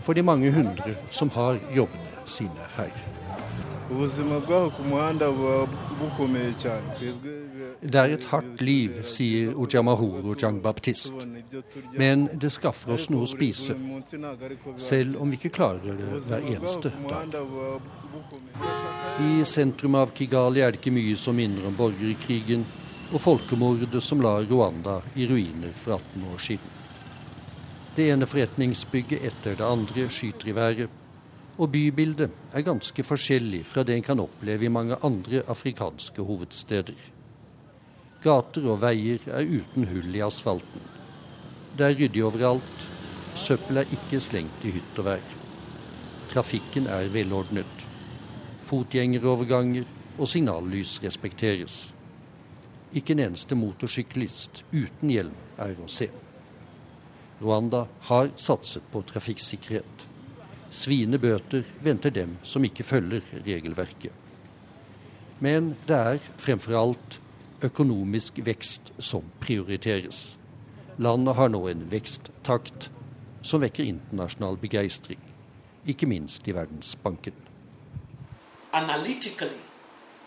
[0.01, 2.93] for de mange hundre som har jobbene sine her.
[7.79, 11.13] Det er et hardt liv, sier Ojamahoro Jang Baptist.
[11.95, 13.75] Men det skaffer oss noe å spise,
[14.75, 17.37] selv om vi ikke klarer det hver eneste dag.
[19.23, 22.65] I sentrum av Kigali er det ikke mye som minner om borgerkrigen
[23.13, 26.75] og folkemordet som la Rwanda i ruiner for 18 år siden.
[27.95, 30.97] Det ene forretningsbygget etter det andre skyter i været.
[31.59, 36.99] Og bybildet er ganske forskjellig fra det en kan oppleve i mange andre afrikanske hovedsteder.
[38.19, 40.81] Gater og veier er uten hull i asfalten.
[41.77, 42.81] Det er ryddig overalt.
[43.39, 45.29] Søppel er ikke slengt i hytt og vær.
[46.33, 47.85] Trafikken er velordnet.
[48.67, 49.87] Fotgjengeroverganger,
[50.19, 51.77] og signallys respekteres.
[52.91, 56.09] Ikke en eneste motorsyklist uten hjelm er å se.
[57.39, 60.05] Rwanda har satset på trafikksikkerhet.
[60.75, 64.11] Sviende bøter venter dem som ikke følger regelverket.
[65.39, 67.21] Men det er fremfor alt
[67.63, 70.35] økonomisk vekst som prioriteres.
[70.97, 72.89] Landet har nå en veksttakt
[73.41, 75.19] som vekker internasjonal begeistring,
[75.87, 77.33] ikke minst i Verdensbanken.
[78.73, 79.61] Analytically,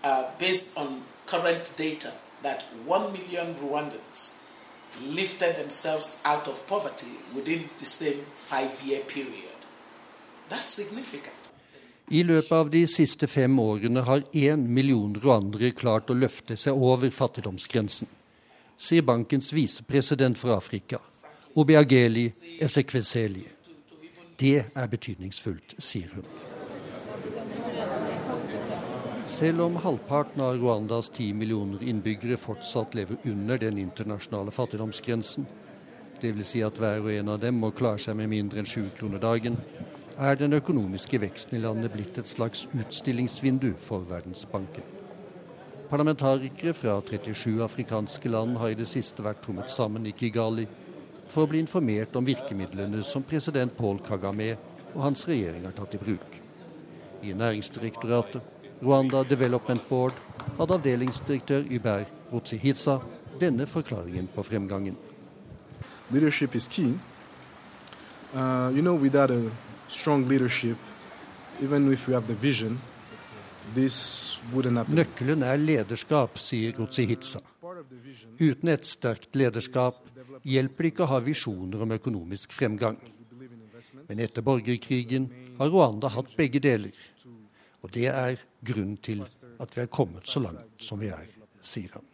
[0.05, 0.78] uh, based
[5.07, 9.59] lifted themselves out of poverty within the same five-year period.
[10.49, 11.41] That's significant.
[12.13, 16.77] I løpet av de siste fem årene har én million rwandere klart å løfte seg
[16.77, 18.09] over fattigdomsgrensen,
[18.77, 20.99] sier bankens visepresident for Afrika,
[21.57, 22.27] Obiageli
[22.61, 23.47] Esekweseli.
[24.37, 26.29] Det er betydningsfullt, sier hun.
[29.25, 35.49] Selv om halvparten av Rwandas ti millioner innbyggere fortsatt lever under den internasjonale fattigdomsgrensen,
[36.21, 36.53] dvs.
[36.53, 39.25] Si at hver og en av dem må klare seg med mindre enn sju kroner
[39.25, 39.57] dagen,
[40.19, 44.85] er den økonomiske veksten i landet blitt et slags utstillingsvindu for Verdensbanken.
[45.91, 50.67] Parlamentarikere fra 37 afrikanske land har i det siste vært trommet sammen i Kigali
[51.29, 54.55] for å bli informert om virkemidlene som president Paul Kagame
[54.95, 56.39] og hans regjering har tatt i bruk.
[57.23, 60.17] I Næringsdirektoratet Rwanda Development Board
[60.59, 62.99] hadde avdelingsdirektør Uber Rutsihitsa
[63.41, 64.97] denne forklaringen på fremgangen.
[66.11, 66.99] Leadership is key.
[68.35, 69.31] Uh, you know, without
[69.93, 70.76] strong leadership,
[71.62, 72.80] even if we have the vision,
[73.74, 74.97] this wouldn't happen.
[74.99, 77.43] Nøkkelen er lederskap, sier Rutsihitsa.
[78.40, 80.01] Uten et sterkt lederskap
[80.49, 82.99] hjelper det ikke å ha visjoner om økonomisk fremgang.
[84.09, 85.28] Men etter borgerkrigen
[85.59, 86.95] har Rwanda hatt begge deler.
[87.82, 91.28] Og det er grunnen til at vi er kommet så langt som vi er,
[91.62, 92.12] sier han.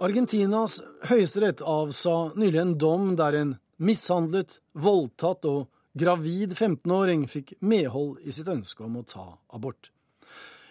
[0.00, 0.78] Argentinas
[1.10, 3.50] høyesterett avsa nylig en dom der en
[3.84, 9.90] mishandlet, voldtatt og gravid 15-åring fikk medhold i sitt ønske om å ta abort.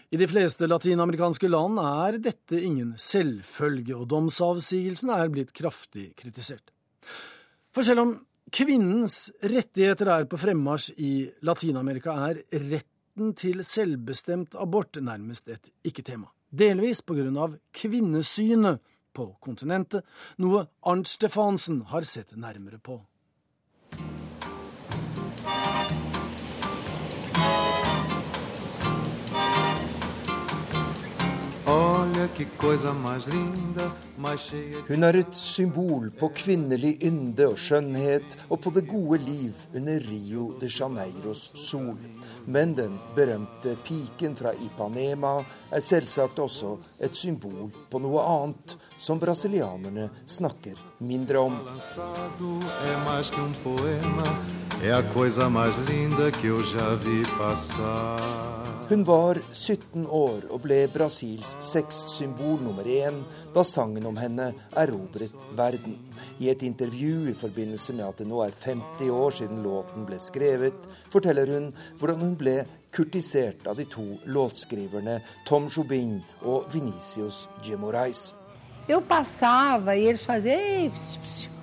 [0.10, 6.74] I de fleste latinamerikanske land er dette ingen selvfølge, og domsavsigelsen er blitt kraftig kritisert.
[7.70, 8.16] For selv om
[8.50, 11.14] kvinnens rettigheter er på fremmarsj i
[11.46, 16.32] Latin-Amerika, er retten til selvbestemt abort nærmest et ikke-tema.
[16.50, 18.82] Delvis på grunn av kvinnesynet
[19.14, 20.05] på kontinentet,
[20.38, 23.01] noe Arnt Stefansen har sett nærmere på.
[34.88, 40.00] Hun er et symbol på kvinnelig ynde og skjønnhet og på det gode liv under
[40.08, 41.98] Rio de Janeiros sol.
[42.46, 45.36] Men den berømte piken fra Ipanema
[45.72, 51.60] er selvsagt også et symbol på noe annet som brasilianerne snakker mindre om.
[54.82, 58.79] É a coisa mais linda que eu já vi passar.
[58.90, 63.20] Hun var 17 år og ble Brasils sexsymbol nummer én
[63.54, 64.48] da sangen om henne
[64.82, 65.94] erobret verden.
[66.42, 70.18] I et intervju i forbindelse med at det nå er 50 år siden låten ble
[70.18, 71.70] skrevet, forteller hun
[72.00, 72.56] hvordan hun ble
[72.90, 78.34] kurtisert av de to låtskriverne Tom Jobim og Venicius Gemorais.
[78.90, 81.59] Eu passava e eles faziam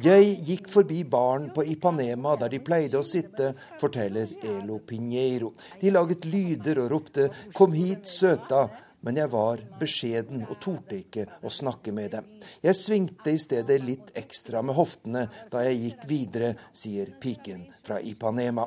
[0.00, 5.50] jeg gikk forbi baren på Ipanema der de pleide å sitte, forteller Elo Pinheiro.
[5.82, 8.70] De laget lyder og ropte 'kom hit, søta',
[9.04, 12.24] men jeg var beskjeden og torde ikke å snakke med dem.
[12.62, 18.00] Jeg svingte i stedet litt ekstra med hoftene da jeg gikk videre, sier piken fra
[18.00, 18.64] Ipanema.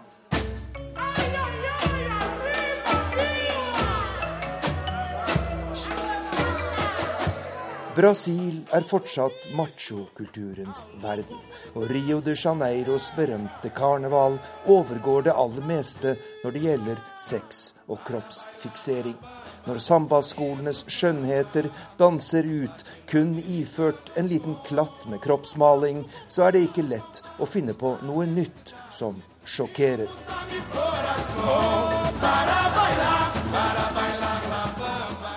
[7.97, 11.39] Brasil er fortsatt machokulturens verden,
[11.73, 14.35] og Rio de Janeiros berømte karneval
[14.69, 19.17] overgår det aller meste når det gjelder sex og kroppsfiksering.
[19.65, 26.67] Når sambaskolenes skjønnheter danser ut kun iført en liten klatt med kroppsmaling, så er det
[26.67, 30.13] ikke lett å finne på noe nytt som sjokkerer.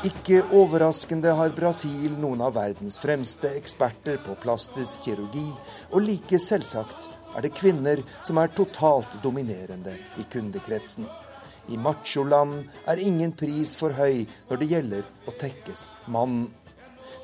[0.00, 5.44] Ikke overraskende har Brasil noen av verdens fremste eksperter på plastisk kirurgi,
[5.92, 11.04] og like selvsagt er det kvinner som er totalt dominerende i kundekretsen.
[11.68, 16.48] I macholand er ingen pris for høy når det gjelder å tekkes mannen.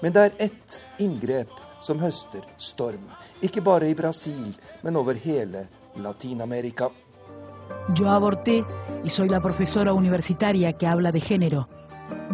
[0.03, 3.09] Men det er ett inngrep som høster storm.
[3.41, 4.53] Ikke bare i Brasil,
[4.85, 5.65] men over hele
[5.97, 6.91] Latin-Amerika.
[7.97, 8.61] Yo aborté
[9.03, 11.25] y soy la profesora universitaria que habla de.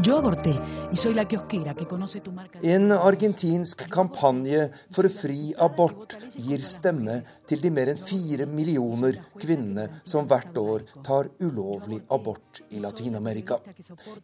[0.01, 0.59] Yo aborté
[0.90, 2.59] y soy la kiosquera que conoce tu marca.
[2.62, 10.01] En argentinsk kampanje for fri abort gir stemme til de mer enn fire millioner kvinnene
[10.03, 13.61] som hvert år tar ulovlig abort i Latin-Amerika.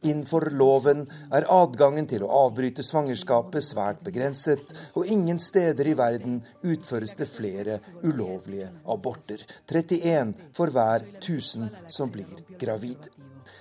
[0.02, 1.04] Innenfor loven
[1.36, 7.28] er adgangen til å avbryte svangerskapet svært begrenset, og ingen steder i verden utføres det
[7.28, 9.44] flere ulovlige aborter.
[9.68, 13.12] 31 for hver 1000 som blir gravid.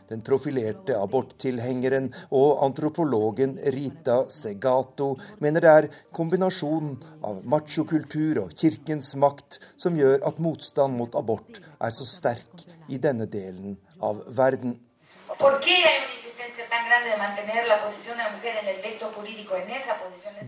[0.08, 6.96] Den profilerte aborttilhengeren og antropologen Rita Segato mener det er kombinasjonen
[7.28, 13.00] av machokultur og kirkens makt som gjør at motstand mot abort er så sterk i
[13.04, 14.78] denne delen av verden.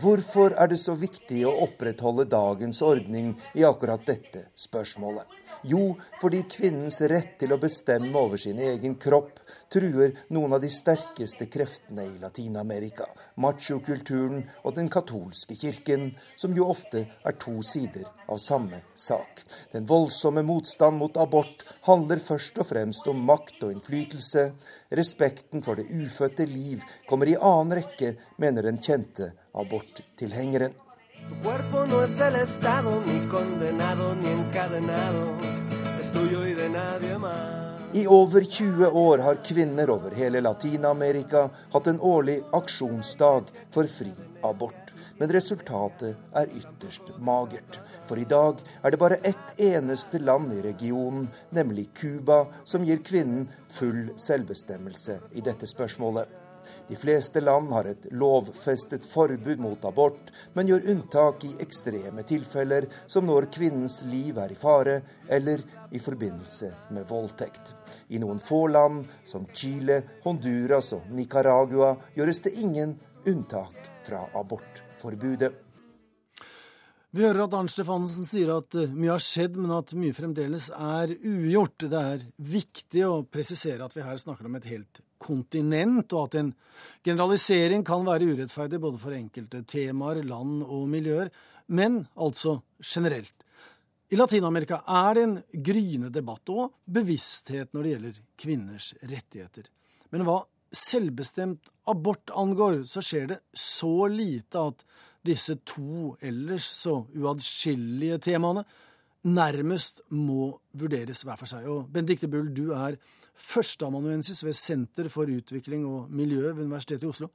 [0.00, 5.28] Hvorfor er det så viktig å opprettholde dagens ordning i akkurat dette spørsmålet?
[5.68, 9.39] Jo, fordi kvinnens rett til å bestemme over sin egen kropp
[9.70, 13.06] truer noen av de sterkeste kreftene i Latin-Amerika.
[13.40, 19.44] Machokulturen og den katolske kirken, som jo ofte er to sider av samme sak.
[19.72, 24.50] Den voldsomme motstand mot abort handler først og fremst om makt og innflytelse.
[25.00, 30.74] Respekten for det ufødte liv kommer i annen rekke, mener den kjente aborttilhengeren.
[31.28, 35.36] Tu cuerpo no es del Estado, ni condenado, ni encadenado.
[36.00, 37.69] Es tuyo y de nadie más.
[37.92, 44.12] I over 20 år har kvinner over hele Latin-Amerika hatt en årlig aksjonsdag for fri
[44.46, 44.92] abort.
[45.18, 47.80] Men resultatet er ytterst magert.
[48.06, 53.02] For i dag er det bare ett eneste land i regionen, nemlig Cuba, som gir
[53.02, 56.30] kvinnen full selvbestemmelse i dette spørsmålet.
[56.90, 62.88] De fleste land har et lovfestet forbud mot abort, men gjør unntak i ekstreme tilfeller,
[63.06, 64.96] som når kvinnens liv er i fare,
[65.30, 65.62] eller
[65.94, 67.70] i forbindelse med voldtekt.
[68.10, 75.52] I noen få land, som Chile, Honduras og Nicaragua, gjøres det ingen unntak fra abortforbudet.
[77.14, 80.72] Vi hører at Arnt Stefansen sier at eh, mye har skjedd, men at mye fremdeles
[80.74, 81.86] er ugjort.
[81.86, 86.38] Det er viktig å presisere at vi her snakker om et helt kontinent, og at
[86.40, 86.50] en
[87.04, 91.30] generalisering kan være urettferdig både for enkelte temaer, land og miljøer,
[91.70, 93.34] men altså generelt.
[94.10, 99.68] I Latin-Amerika er det en gryende debatt og bevissthet når det gjelder kvinners rettigheter.
[100.10, 100.40] Men hva
[100.74, 104.82] selvbestemt abort angår, så skjer det så lite at
[105.26, 108.64] disse to ellers så uatskillelige temaene
[109.28, 111.66] nærmest må vurderes hver for seg.
[111.68, 112.96] Og Benedicte Bull, du er
[113.40, 117.28] førsteamanuensis ved Senter for utvikling og miljø ved Universitetet i Oslo.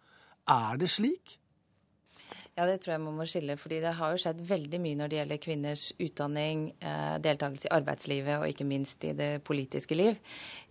[0.48, 1.40] Er det slik?
[2.56, 3.58] Ja, det tror jeg man må skille.
[3.60, 7.74] fordi det har jo skjedd veldig mye når det gjelder kvinners utdanning, eh, deltakelse i
[7.76, 10.16] arbeidslivet og ikke minst i det politiske liv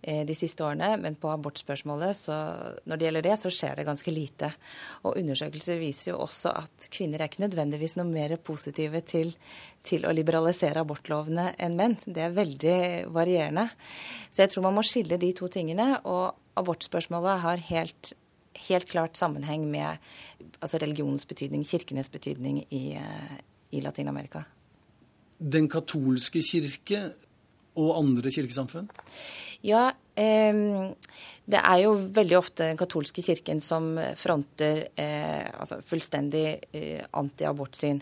[0.01, 0.95] eh, de siste årene.
[0.97, 2.39] Men på abortspørsmålet, så
[2.89, 4.49] når det gjelder det, så skjer det ganske lite.
[5.05, 9.35] Og undersøkelser viser jo også at kvinner er ikke nødvendigvis noe mer positive til,
[9.85, 11.99] til å liberalisere abortlovene enn menn.
[12.01, 12.77] Det er veldig
[13.13, 13.69] varierende.
[14.31, 15.99] Så jeg tror man må skille de to tingene.
[16.01, 18.15] Og abortspørsmålet har helt
[18.67, 19.97] helt klart sammenheng med
[20.61, 23.37] altså religionens betydning, kirkenes betydning i, eh,
[23.71, 24.45] i Latin-Amerika.
[25.39, 27.01] Den katolske kirke
[27.75, 28.87] og andre kirkesamfunn?
[29.65, 30.53] Ja, eh,
[31.45, 38.01] det er jo veldig ofte den katolske kirken som fronter eh, altså fullstendig eh, anti-abortsyn.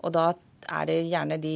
[0.00, 0.30] Og da
[0.68, 1.54] er det gjerne de,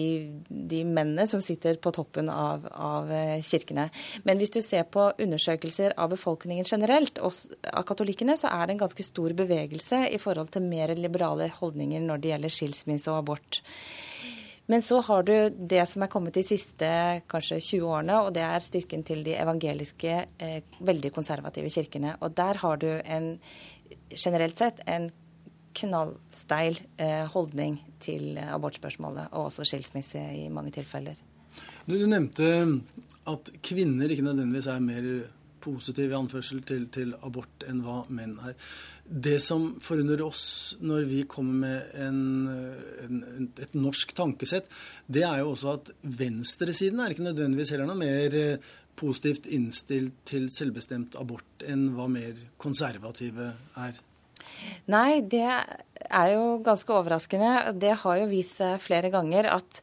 [0.49, 3.89] de, mennene som sitter på toppen av, av, eh, kirkene.
[4.25, 7.35] Men hvis du ser på undersøkelser av befolkningen generelt, og
[7.73, 12.03] av katolikkene, så er det en ganske stor bevegelse i forhold til mer liberale holdninger
[12.05, 13.63] når det gjelder skilsmisse og abort.
[14.67, 16.89] Men så har du det som er kommet de siste
[17.29, 22.17] kanskje 20 årene, og det er styrken til de evangeliske, eh, veldig konservative kirkene.
[22.21, 23.35] Og der har du en,
[24.17, 25.11] generelt sett en
[25.75, 31.19] knallsteil eh, holdning til abortspørsmålet, og også skilsmisse i mange tilfeller.
[31.85, 32.51] Du, du, nevnte
[33.29, 35.09] at kvinner ikke nødvendigvis er mer
[35.65, 38.57] positive i anførsel til, til, abort enn hva menn er.
[39.05, 40.47] Det som forundrer oss
[40.85, 42.23] når vi kommer med en,
[43.05, 44.69] en, et norsk tankesett,
[45.07, 50.23] det er jo også at venstresiden er ikke nødvendigvis heller noe mer eh, positivt innstilt
[50.29, 54.03] til selvbestemt abort enn hva mer konservative er.
[54.93, 57.75] Nei, det er jo ganske overraskende.
[57.81, 59.81] Det har jo vist seg flere ganger at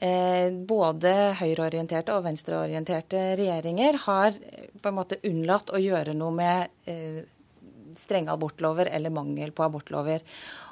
[0.00, 4.36] eh, både høyreorienterte og venstreorienterte regjeringer har
[4.80, 7.22] på en måte unnlatt å gjøre noe med eh,
[7.94, 10.22] strenge abortlover eller mangel på abortlover.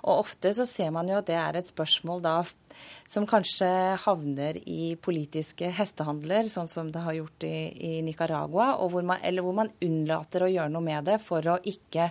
[0.03, 2.37] Og ofte så ser man jo at det er et spørsmål da
[3.11, 3.69] som kanskje
[4.05, 9.45] havner i politiske hestehandler, sånn som det har gjort i, i Nicaragua, hvor man, eller
[9.45, 12.11] hvor man unnlater å gjøre noe med det for å ikke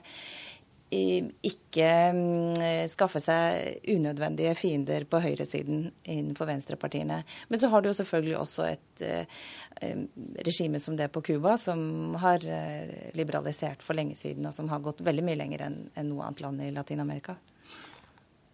[0.92, 7.22] ikke mm, skaffe seg unødvendige fiender på høyresiden innenfor venstrepartiene.
[7.48, 10.04] Men så har du jo selvfølgelig også et eh,
[10.44, 14.84] regime som det på Cuba, som har eh, liberalisert for lenge siden, og som har
[14.84, 17.38] gått veldig mye lenger enn noe annet land i Latin-Amerika.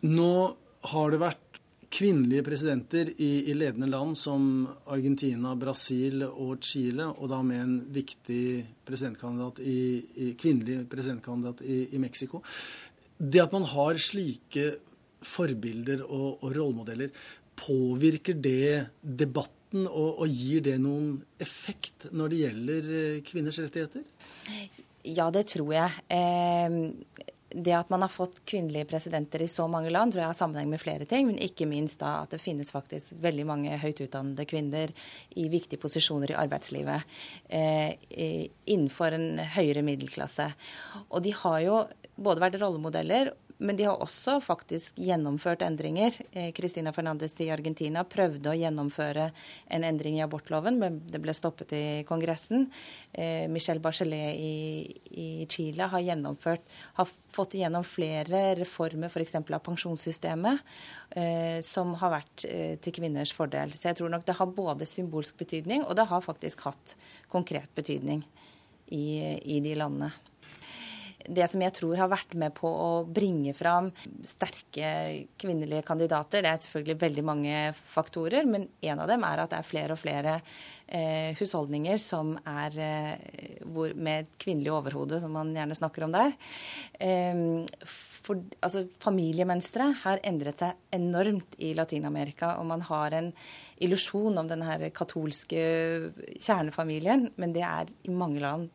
[0.05, 0.31] Nå
[0.93, 1.46] har det vært
[1.89, 7.77] kvinnelige presidenter i, i, ledende land som Argentina, Brasil og Chile, og da med en
[7.95, 8.43] viktig
[8.87, 9.79] presidentkandidat i,
[10.25, 12.41] i, kvinnelig presidentkandidat i, i Mexico.
[13.17, 14.67] Det at man har slike
[15.25, 17.13] forbilder og, og rollemodeller,
[17.57, 24.03] påvirker det debatten og, og gir det noen effekt når det gjelder eh, kvinners rettigheter?
[25.07, 26.03] Ja, det tror jeg.
[26.13, 30.37] Eh, det at man har fått kvinnelige presidenter i så mange land, tror jeg har
[30.37, 31.29] sammenheng med flere ting.
[31.29, 34.91] Men ikke minst da at det finnes faktisk veldig mange høyt utdannede kvinner
[35.39, 37.17] i viktige posisjoner i arbeidslivet.
[37.47, 40.49] Eh, innenfor en høyere middelklasse.
[41.07, 41.81] Og de har jo
[42.17, 46.13] både vært rollemodeller men de har også faktisk gjennomført endringer.
[46.55, 49.29] Cristina eh, Fernandes i Argentina prøvde å gjennomføre
[49.73, 52.67] en endring i abortloven, men det ble stoppet i Kongressen.
[53.11, 56.61] Eh, Michelle Bachelet i, i Chile har,
[56.99, 59.39] har fått igjennom flere reformer, f.eks.
[59.41, 60.63] av pensjonssystemet,
[61.17, 63.73] eh, som har vært til kvinners fordel.
[63.73, 66.93] Så jeg tror nok det har både symbolsk betydning, og det har faktisk hatt
[67.31, 68.21] konkret betydning
[68.93, 69.07] i,
[69.57, 70.13] i de landene
[71.27, 73.89] det som jeg tror har vært med på å bringe fram
[74.27, 74.89] sterke
[75.39, 79.61] kvinnelige kandidater, det er selvfølgelig veldig mange faktorer, men en av dem er at det
[79.61, 85.35] er flere og flere eh, husholdninger som er eh, hvor, med et kvinnelig overhode, som
[85.35, 86.35] man gjerne snakker om der.
[86.99, 87.43] Eh,
[88.27, 93.31] for, altså, familiemønsteret har endret seg enormt i Latin-Amerika, og man har en
[93.83, 94.65] illusjon om den
[94.95, 95.61] katolske
[96.35, 98.71] kjernefamilien, men det er i mange land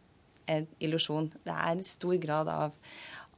[0.46, 1.30] en illusjon.
[1.44, 2.76] Det er en stor grad av,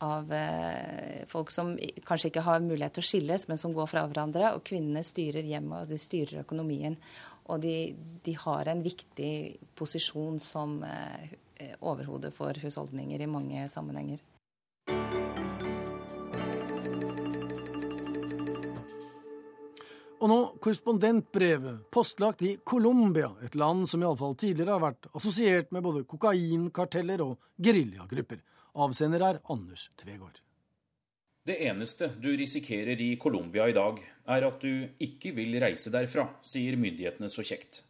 [0.04, 1.74] av eh, folk som
[2.06, 4.54] kanskje ikke har mulighet til å skilles, men som går fra hverandre.
[4.56, 6.98] Og kvinnene styrer hjemmet, og de styrer økonomien.
[7.52, 7.76] Og de,
[8.24, 9.34] de har en viktig
[9.76, 11.34] posisjon som eh,
[11.80, 14.22] overhode for husholdninger i mange sammenhenger.
[20.24, 25.84] Og nå korrespondentbrevet, postlagt i Colombia, et land som iallfall tidligere har vært assosiert med
[25.84, 28.40] både kokainkarteller og geriljagrupper.
[28.80, 30.40] Avsender er Anders Tvegård.
[31.44, 36.30] Det eneste du risikerer i Colombia i dag, er at du ikke vil reise derfra,
[36.40, 37.82] sier myndighetene så kjekt.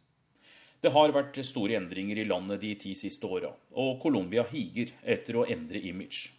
[0.83, 5.39] Det har vært store endringer i landet de ti siste åra, og Colombia higer etter
[5.39, 6.35] å endre image.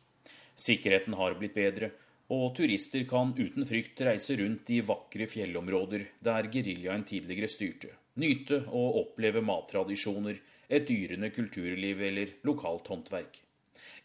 [0.61, 1.95] Sikkerheten har blitt bedre,
[2.33, 8.65] og turister kan uten frykt reise rundt i vakre fjellområder der geriljaen tidligere styrte, nyte
[8.67, 13.39] og oppleve mattradisjoner, et yrende kulturliv eller lokalt håndverk.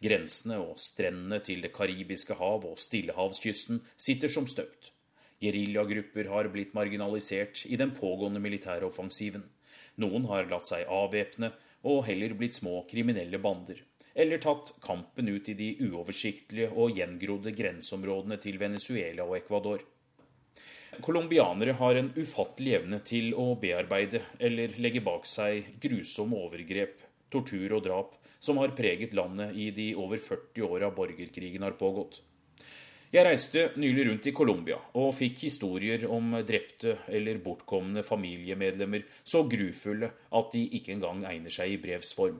[0.01, 4.91] Grensene og strendene til Det karibiske hav og Stillehavskysten sitter som støpt.
[5.41, 9.47] Geriljagrupper har blitt marginalisert i den pågående militære offensiven.
[9.97, 11.49] Noen har latt seg avvæpne
[11.89, 13.81] og heller blitt små kriminelle bander
[14.13, 19.83] eller tatt kampen ut i de uoversiktlige og gjengrodde grenseområdene til Venezuela og Ecuador.
[20.99, 26.97] Colombianere har en ufattelig evne til å bearbeide eller legge bak seg grusomme overgrep,
[27.31, 32.19] tortur og drap som har preget landet i de over 40 åra borgerkrigen har pågått.
[33.11, 39.43] Jeg reiste nylig rundt i Colombia og fikk historier om drepte eller bortkomne familiemedlemmer så
[39.51, 40.07] grufulle
[40.39, 42.39] at de ikke engang egner seg i brevs form.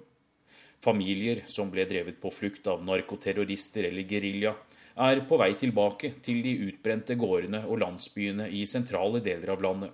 [0.82, 4.56] Familier som ble drevet på flukt av narkoterrorister eller gerilja,
[4.98, 9.92] er på vei tilbake til de utbrente gårdene og landsbyene i sentrale deler av landet.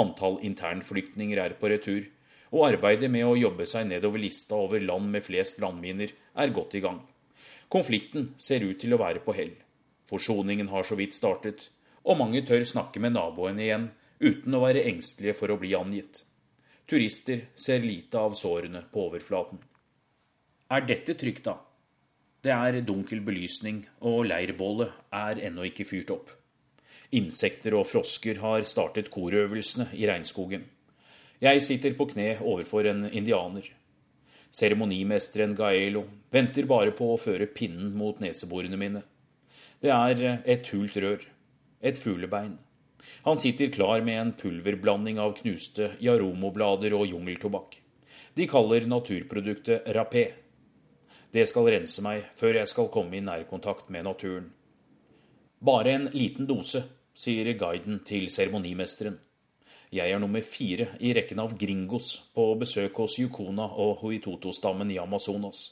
[0.00, 2.06] Antall internflyktninger er på retur,
[2.54, 6.78] og arbeidet med å jobbe seg nedover lista over land med flest landminer er godt
[6.78, 7.02] i gang.
[7.68, 9.52] Konflikten ser ut til å være på hell.
[10.08, 11.68] Forsoningen har så vidt startet,
[12.04, 16.22] og mange tør snakke med naboene igjen uten å være engstelige for å bli angitt.
[16.88, 19.60] Turister ser lite av sårene på overflaten.
[20.72, 21.58] Er dette trygt, da?
[22.44, 26.30] Det er dunkel belysning, og leirbålet er ennå ikke fyrt opp.
[27.12, 30.64] Insekter og frosker har startet korøvelsene i regnskogen.
[31.44, 33.66] Jeg sitter på kne overfor en indianer.
[34.54, 39.02] Seremonimesteren Gaelo venter bare på å føre pinnen mot neseborene mine.
[39.82, 41.26] Det er et hult rør,
[41.84, 42.54] et fuglebein.
[43.26, 47.76] Han sitter klar med en pulverblanding av knuste jaromoblader og jungeltobakk.
[48.34, 50.24] De kaller naturproduktet rapé.
[51.34, 54.52] Det skal rense meg før jeg skal komme i nærkontakt med naturen.
[55.58, 59.16] Bare en liten dose, sier guiden til seremonimesteren.
[59.94, 65.00] Jeg er nummer fire i rekken av gringos på besøk hos Yukona og Huitoto-stammen i
[65.02, 65.64] Amazonas.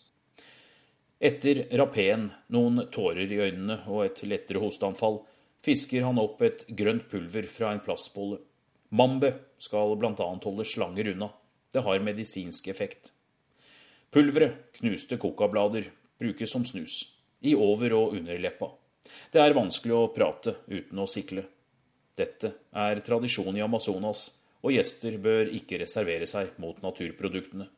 [1.22, 5.20] Etter rapeen, noen tårer i øynene og et lettere hosteanfall,
[5.62, 8.42] fisker han opp et grønt pulver fra en plastbolle.
[8.90, 9.30] Mambe
[9.62, 10.14] skal bl.a.
[10.18, 11.30] holde slanger unna.
[11.70, 13.14] Det har medisinsk effekt.
[14.12, 15.86] Pulveret, knuste kokablader,
[16.20, 17.14] brukes som snus.
[17.40, 18.68] I over- og underleppa.
[19.32, 21.44] Det er vanskelig å prate uten å sikle.
[22.14, 24.26] Dette er tradisjon i Amazonas,
[24.62, 27.68] og gjester bør ikke reservere seg mot naturproduktene.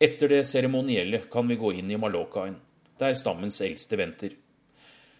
[0.00, 2.56] Etter det seremonielle kan vi gå inn i Malokaen,
[2.98, 4.34] der stammens eldste venter.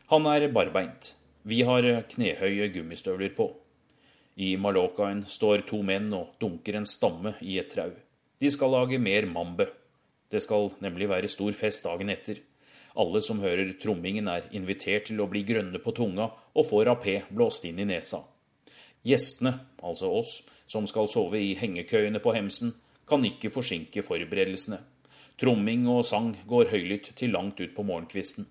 [0.08, 1.14] Han er barbeint.
[1.44, 3.52] Vi har knehøye gummistøvler på.
[4.36, 7.94] I Malokaen står to menn og dunker en stamme i et trau.
[8.38, 9.68] De skal lage mer mambe.
[10.28, 12.42] Det skal nemlig være stor fest dagen etter.
[12.96, 17.20] Alle som hører trommingen, er invitert til å bli grønne på tunga og få rapé
[17.28, 18.22] blåst inn i nesa.
[19.06, 19.52] Gjestene,
[19.84, 22.72] altså oss, som skal sove i hengekøyene på Hemsen,
[23.06, 24.80] kan ikke forsinke forberedelsene.
[25.38, 28.48] Tromming og sang går høylytt til langt ut på morgenkvisten.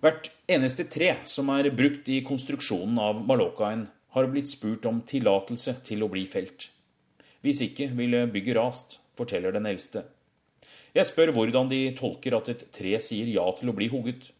[0.00, 5.74] Hvert eneste tre som er brukt i konstruksjonen av Malokaen, har blitt spurt om tillatelse
[5.84, 6.70] til å bli felt.
[7.46, 10.02] Hvis ikke ville bygget rast, forteller den eldste.
[10.96, 14.32] Jeg spør hvordan de tolker at et tre sier ja til å bli hugget.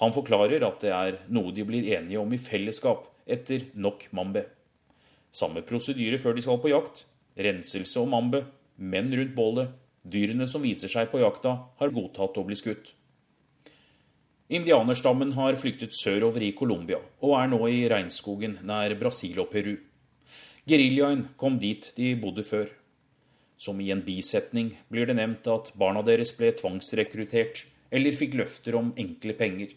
[0.00, 4.46] Han forklarer at det er noe de blir enige om i fellesskap etter nok mambe.
[5.28, 7.04] Samme prosedyre før de skal på jakt.
[7.36, 8.46] Renselse og mambe,
[8.80, 12.94] menn rundt bålet, dyrene som viser seg på jakta, har godtatt å bli skutt.
[14.52, 19.76] Indianerstammen har flyktet sørover i Colombia og er nå i regnskogen nær Brasil og Peru.
[20.62, 22.68] Geriljaen kom dit de bodde før.
[23.58, 28.76] Som i en bisetning blir det nevnt at barna deres ble tvangsrekruttert eller fikk løfter
[28.78, 29.72] om enkle penger,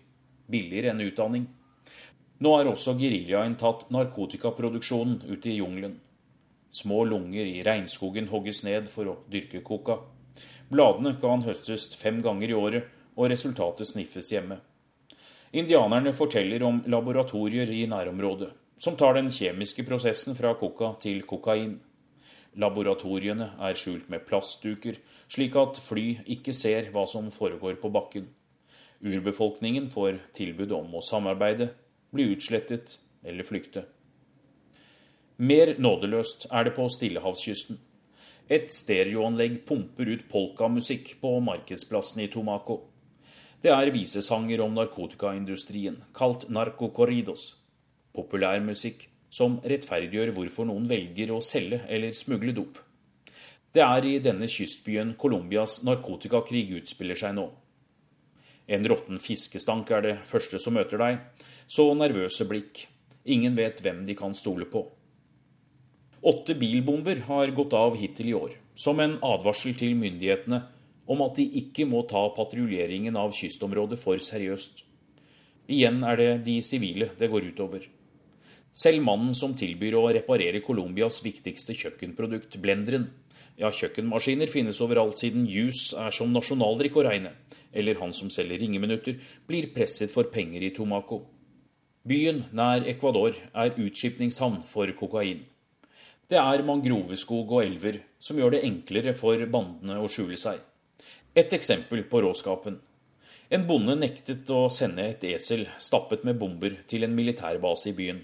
[0.45, 1.47] billigere enn utdanning.
[2.38, 5.95] Nå har også geriljaen tatt narkotikaproduksjonen ute i jungelen.
[6.69, 9.97] Små lunger i regnskogen hogges ned for å dyrke coca.
[10.69, 14.59] Bladene kan høstes fem ganger i året, og resultatet sniffes hjemme.
[15.55, 21.78] Indianerne forteller om laboratorier i nærområdet, som tar den kjemiske prosessen fra coca til kokain.
[22.55, 28.30] Laboratoriene er skjult med plastduker, slik at fly ikke ser hva som foregår på bakken.
[29.03, 31.71] Urbefolkningen får tilbud om å samarbeide,
[32.15, 33.84] bli utslettet eller flykte.
[35.38, 37.80] Mer nådeløst er det på Stillehavskysten.
[38.47, 42.84] Et stereoanlegg pumper ut polkamusikk på markedsplassen i Tomaco.
[43.59, 47.55] Det er visesanger om narkotikaindustrien, kalt narcocorridos.
[48.16, 52.80] Populærmusikk som rettferdiggjør hvorfor noen velger å selge eller smugle dop.
[53.76, 57.49] Det er i denne kystbyen Colombias narkotikakrig utspiller seg nå.
[58.72, 61.18] En råtten fiskestank er det første som møter deg.
[61.68, 62.86] Så nervøse blikk.
[63.26, 64.86] Ingen vet hvem de kan stole på.
[66.26, 70.63] Åtte bilbomber har gått av hittil i år, som en advarsel til myndighetene
[71.05, 74.82] om at de ikke må ta patruljeringen av kystområdet for seriøst.
[75.70, 77.86] Igjen er det de sivile det går utover.
[78.76, 83.07] Selv mannen som tilbyr å reparere Colombias viktigste kjøkkenprodukt, blenderen.
[83.55, 87.32] Ja, kjøkkenmaskiner finnes overalt siden juice er som nasjonaldrikk å regne.
[87.71, 89.15] Eller han som selger ringeminutter,
[89.47, 91.21] blir presset for penger i Tomaco.
[92.05, 95.45] Byen nær Ecuador er utskipningshavn for kokain.
[96.28, 100.59] Det er mangroveskog og elver som gjør det enklere for bandene å skjule seg.
[101.32, 102.82] Et eksempel på råskapen.
[103.55, 108.23] En bonde nektet å sende et esel stappet med bomber til en militærbase i byen.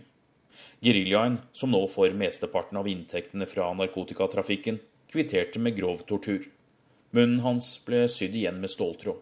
[0.82, 4.80] Geriljaen, som nå får mesteparten av inntektene fra narkotikatrafikken,
[5.14, 6.48] kvitterte med grov tortur.
[7.14, 9.20] Munnen hans ble sydd igjen med ståltråd.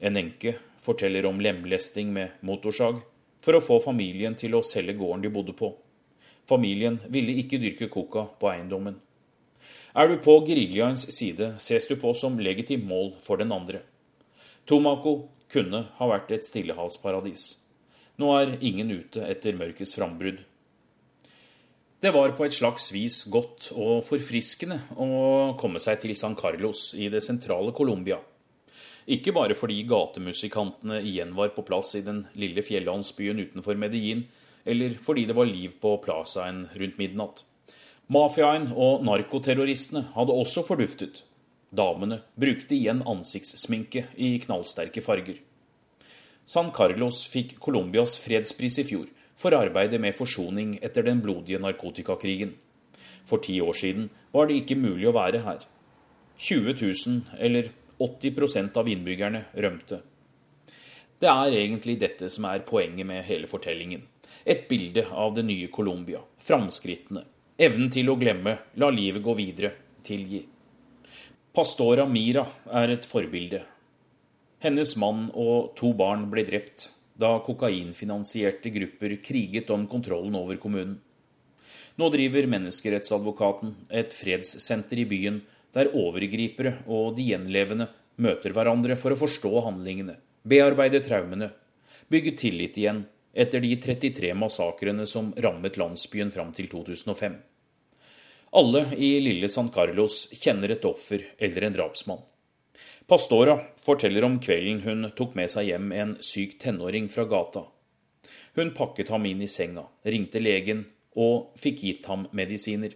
[0.00, 3.02] En enke forteller om lemlesting med motorsag
[3.44, 5.74] for å få familien til å selge gården de bodde på.
[6.48, 8.96] Familien ville ikke dyrke coca på eiendommen.
[9.92, 13.82] Er du på geriljaens side, ses du på som legitimt mål for den andre.
[14.64, 17.63] Tomako kunne ha vært et stillehavsparadis.
[18.20, 20.42] Nå er ingen ute etter mørkets frambrudd.
[22.04, 25.08] Det var på et slags vis godt og forfriskende å
[25.58, 28.18] komme seg til San Carlos i det sentrale Colombia.
[29.10, 34.26] Ikke bare fordi gatemusikantene igjen var på plass i den lille fjellandsbyen utenfor Medellin,
[34.64, 37.42] eller fordi det var liv på plazaen rundt midnatt.
[38.12, 41.22] Mafiaen og narkoterroristene hadde også forduftet.
[41.74, 45.40] Damene brukte igjen ansiktssminke i knallsterke farger.
[46.46, 49.06] San Carlos fikk Colombias fredspris i fjor
[49.38, 52.52] for arbeidet med forsoning etter den blodige narkotikakrigen.
[53.24, 55.62] For ti år siden var det ikke mulig å være her.
[56.38, 57.70] 20 000, eller
[58.02, 60.00] 80% av innbyggerne, rømte.
[61.18, 64.02] Det er egentlig dette som er poenget med hele fortellingen.
[64.44, 66.20] Et bilde av det nye Colombia.
[66.42, 67.24] Framskrittene.
[67.56, 69.70] Evnen til å glemme, la livet gå videre,
[70.04, 70.42] tilgi.
[71.54, 72.42] Pastora Mira
[72.82, 73.62] er et forbilde.
[74.64, 76.86] Hennes mann og to barn ble drept
[77.20, 80.94] da kokainfinansierte grupper kriget om kontrollen over kommunen.
[82.00, 85.42] Nå driver menneskerettsadvokaten et fredssenter i byen
[85.76, 87.90] der overgripere og de gjenlevende
[88.24, 90.16] møter hverandre for å forstå handlingene,
[90.48, 91.52] bearbeide traumene,
[92.08, 93.04] bygge tillit igjen
[93.36, 97.36] etter de 33 massakrene som rammet landsbyen fram til 2005.
[98.56, 102.24] Alle i lille San Carlos kjenner et offer eller en drapsmann.
[103.06, 107.66] Pastora forteller om kvelden hun tok med seg hjem en syk tenåring fra gata.
[108.56, 110.86] Hun pakket ham inn i senga, ringte legen
[111.20, 112.94] og fikk gitt ham medisiner.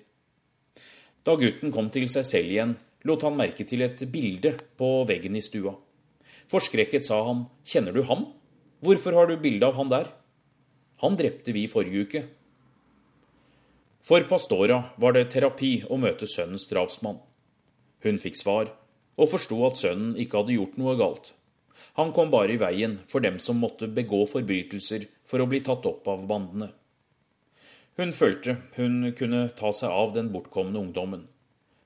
[1.29, 2.73] Da gutten kom til seg selv igjen,
[3.05, 5.75] lot han merke til et bilde på veggen i stua.
[6.49, 8.33] Forskrekket sa han, 'Kjenner du ham?
[8.81, 10.13] Hvorfor har du bilde av han der?'
[11.03, 12.29] 'Han drepte vi forrige uke.'
[14.01, 17.21] For Pastora var det terapi å møte sønnens drapsmann.
[18.01, 18.73] Hun fikk svar,
[19.19, 21.33] og forsto at sønnen ikke hadde gjort noe galt.
[21.99, 25.87] Han kom bare i veien for dem som måtte begå forbrytelser for å bli tatt
[25.91, 26.71] opp av bandene.
[27.99, 31.25] Hun følte hun kunne ta seg av den bortkomne ungdommen,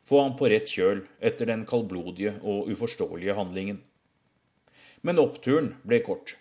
[0.04, 3.80] få ham på rett kjøl etter den kaldblodige og uforståelige handlingen.
[5.00, 6.36] Men oppturen ble kort.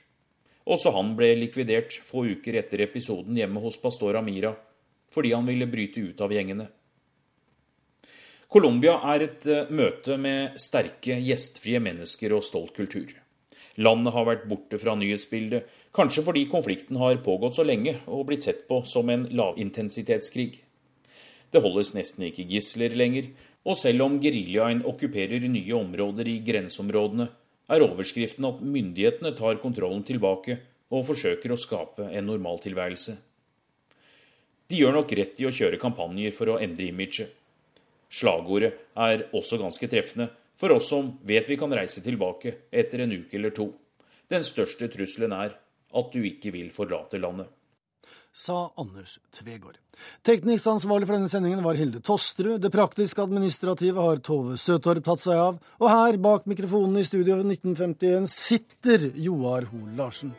[0.67, 4.51] Også han ble likvidert få uker etter episoden hjemme hos pastor Amira,
[5.11, 6.67] fordi han ville bryte ut av gjengene.
[8.52, 13.14] Colombia er et eh, møte med sterke, gjestfrie mennesker og stolt kultur.
[13.80, 18.43] Landet har vært borte fra nyhetsbildet, kanskje fordi konflikten har pågått så lenge og blitt
[18.43, 20.60] sett på som en lavintensitetskrig.
[21.52, 23.32] Det holdes nesten ikke gisler lenger,
[23.64, 27.32] og selv om geriljaen okkuperer nye områder i grenseområdene,
[27.72, 30.60] er overskriften at myndighetene tar kontrollen tilbake
[30.91, 33.16] og forsøker å skape en normaltilværelse.
[34.68, 37.32] De gjør nok rett i å kjøre kampanjer for å endre imaget.
[38.12, 40.28] Slagordet er også ganske treffende
[40.59, 43.72] for oss som vet vi kan reise tilbake etter en uke eller to.
[44.32, 45.55] Den største trusselen er
[45.91, 47.47] at du ikke vil forlate landet.
[48.32, 49.80] Sa Anders Tvegård.
[50.24, 52.62] Teknisk ansvarlig for denne sendingen var Hilde Tosterud.
[52.64, 55.59] Det praktiske administrative har Tove Søtorp tatt seg av.
[55.82, 60.32] Og her bak mikrofonen i studio 1951 sitter Joar Hoel Larsen.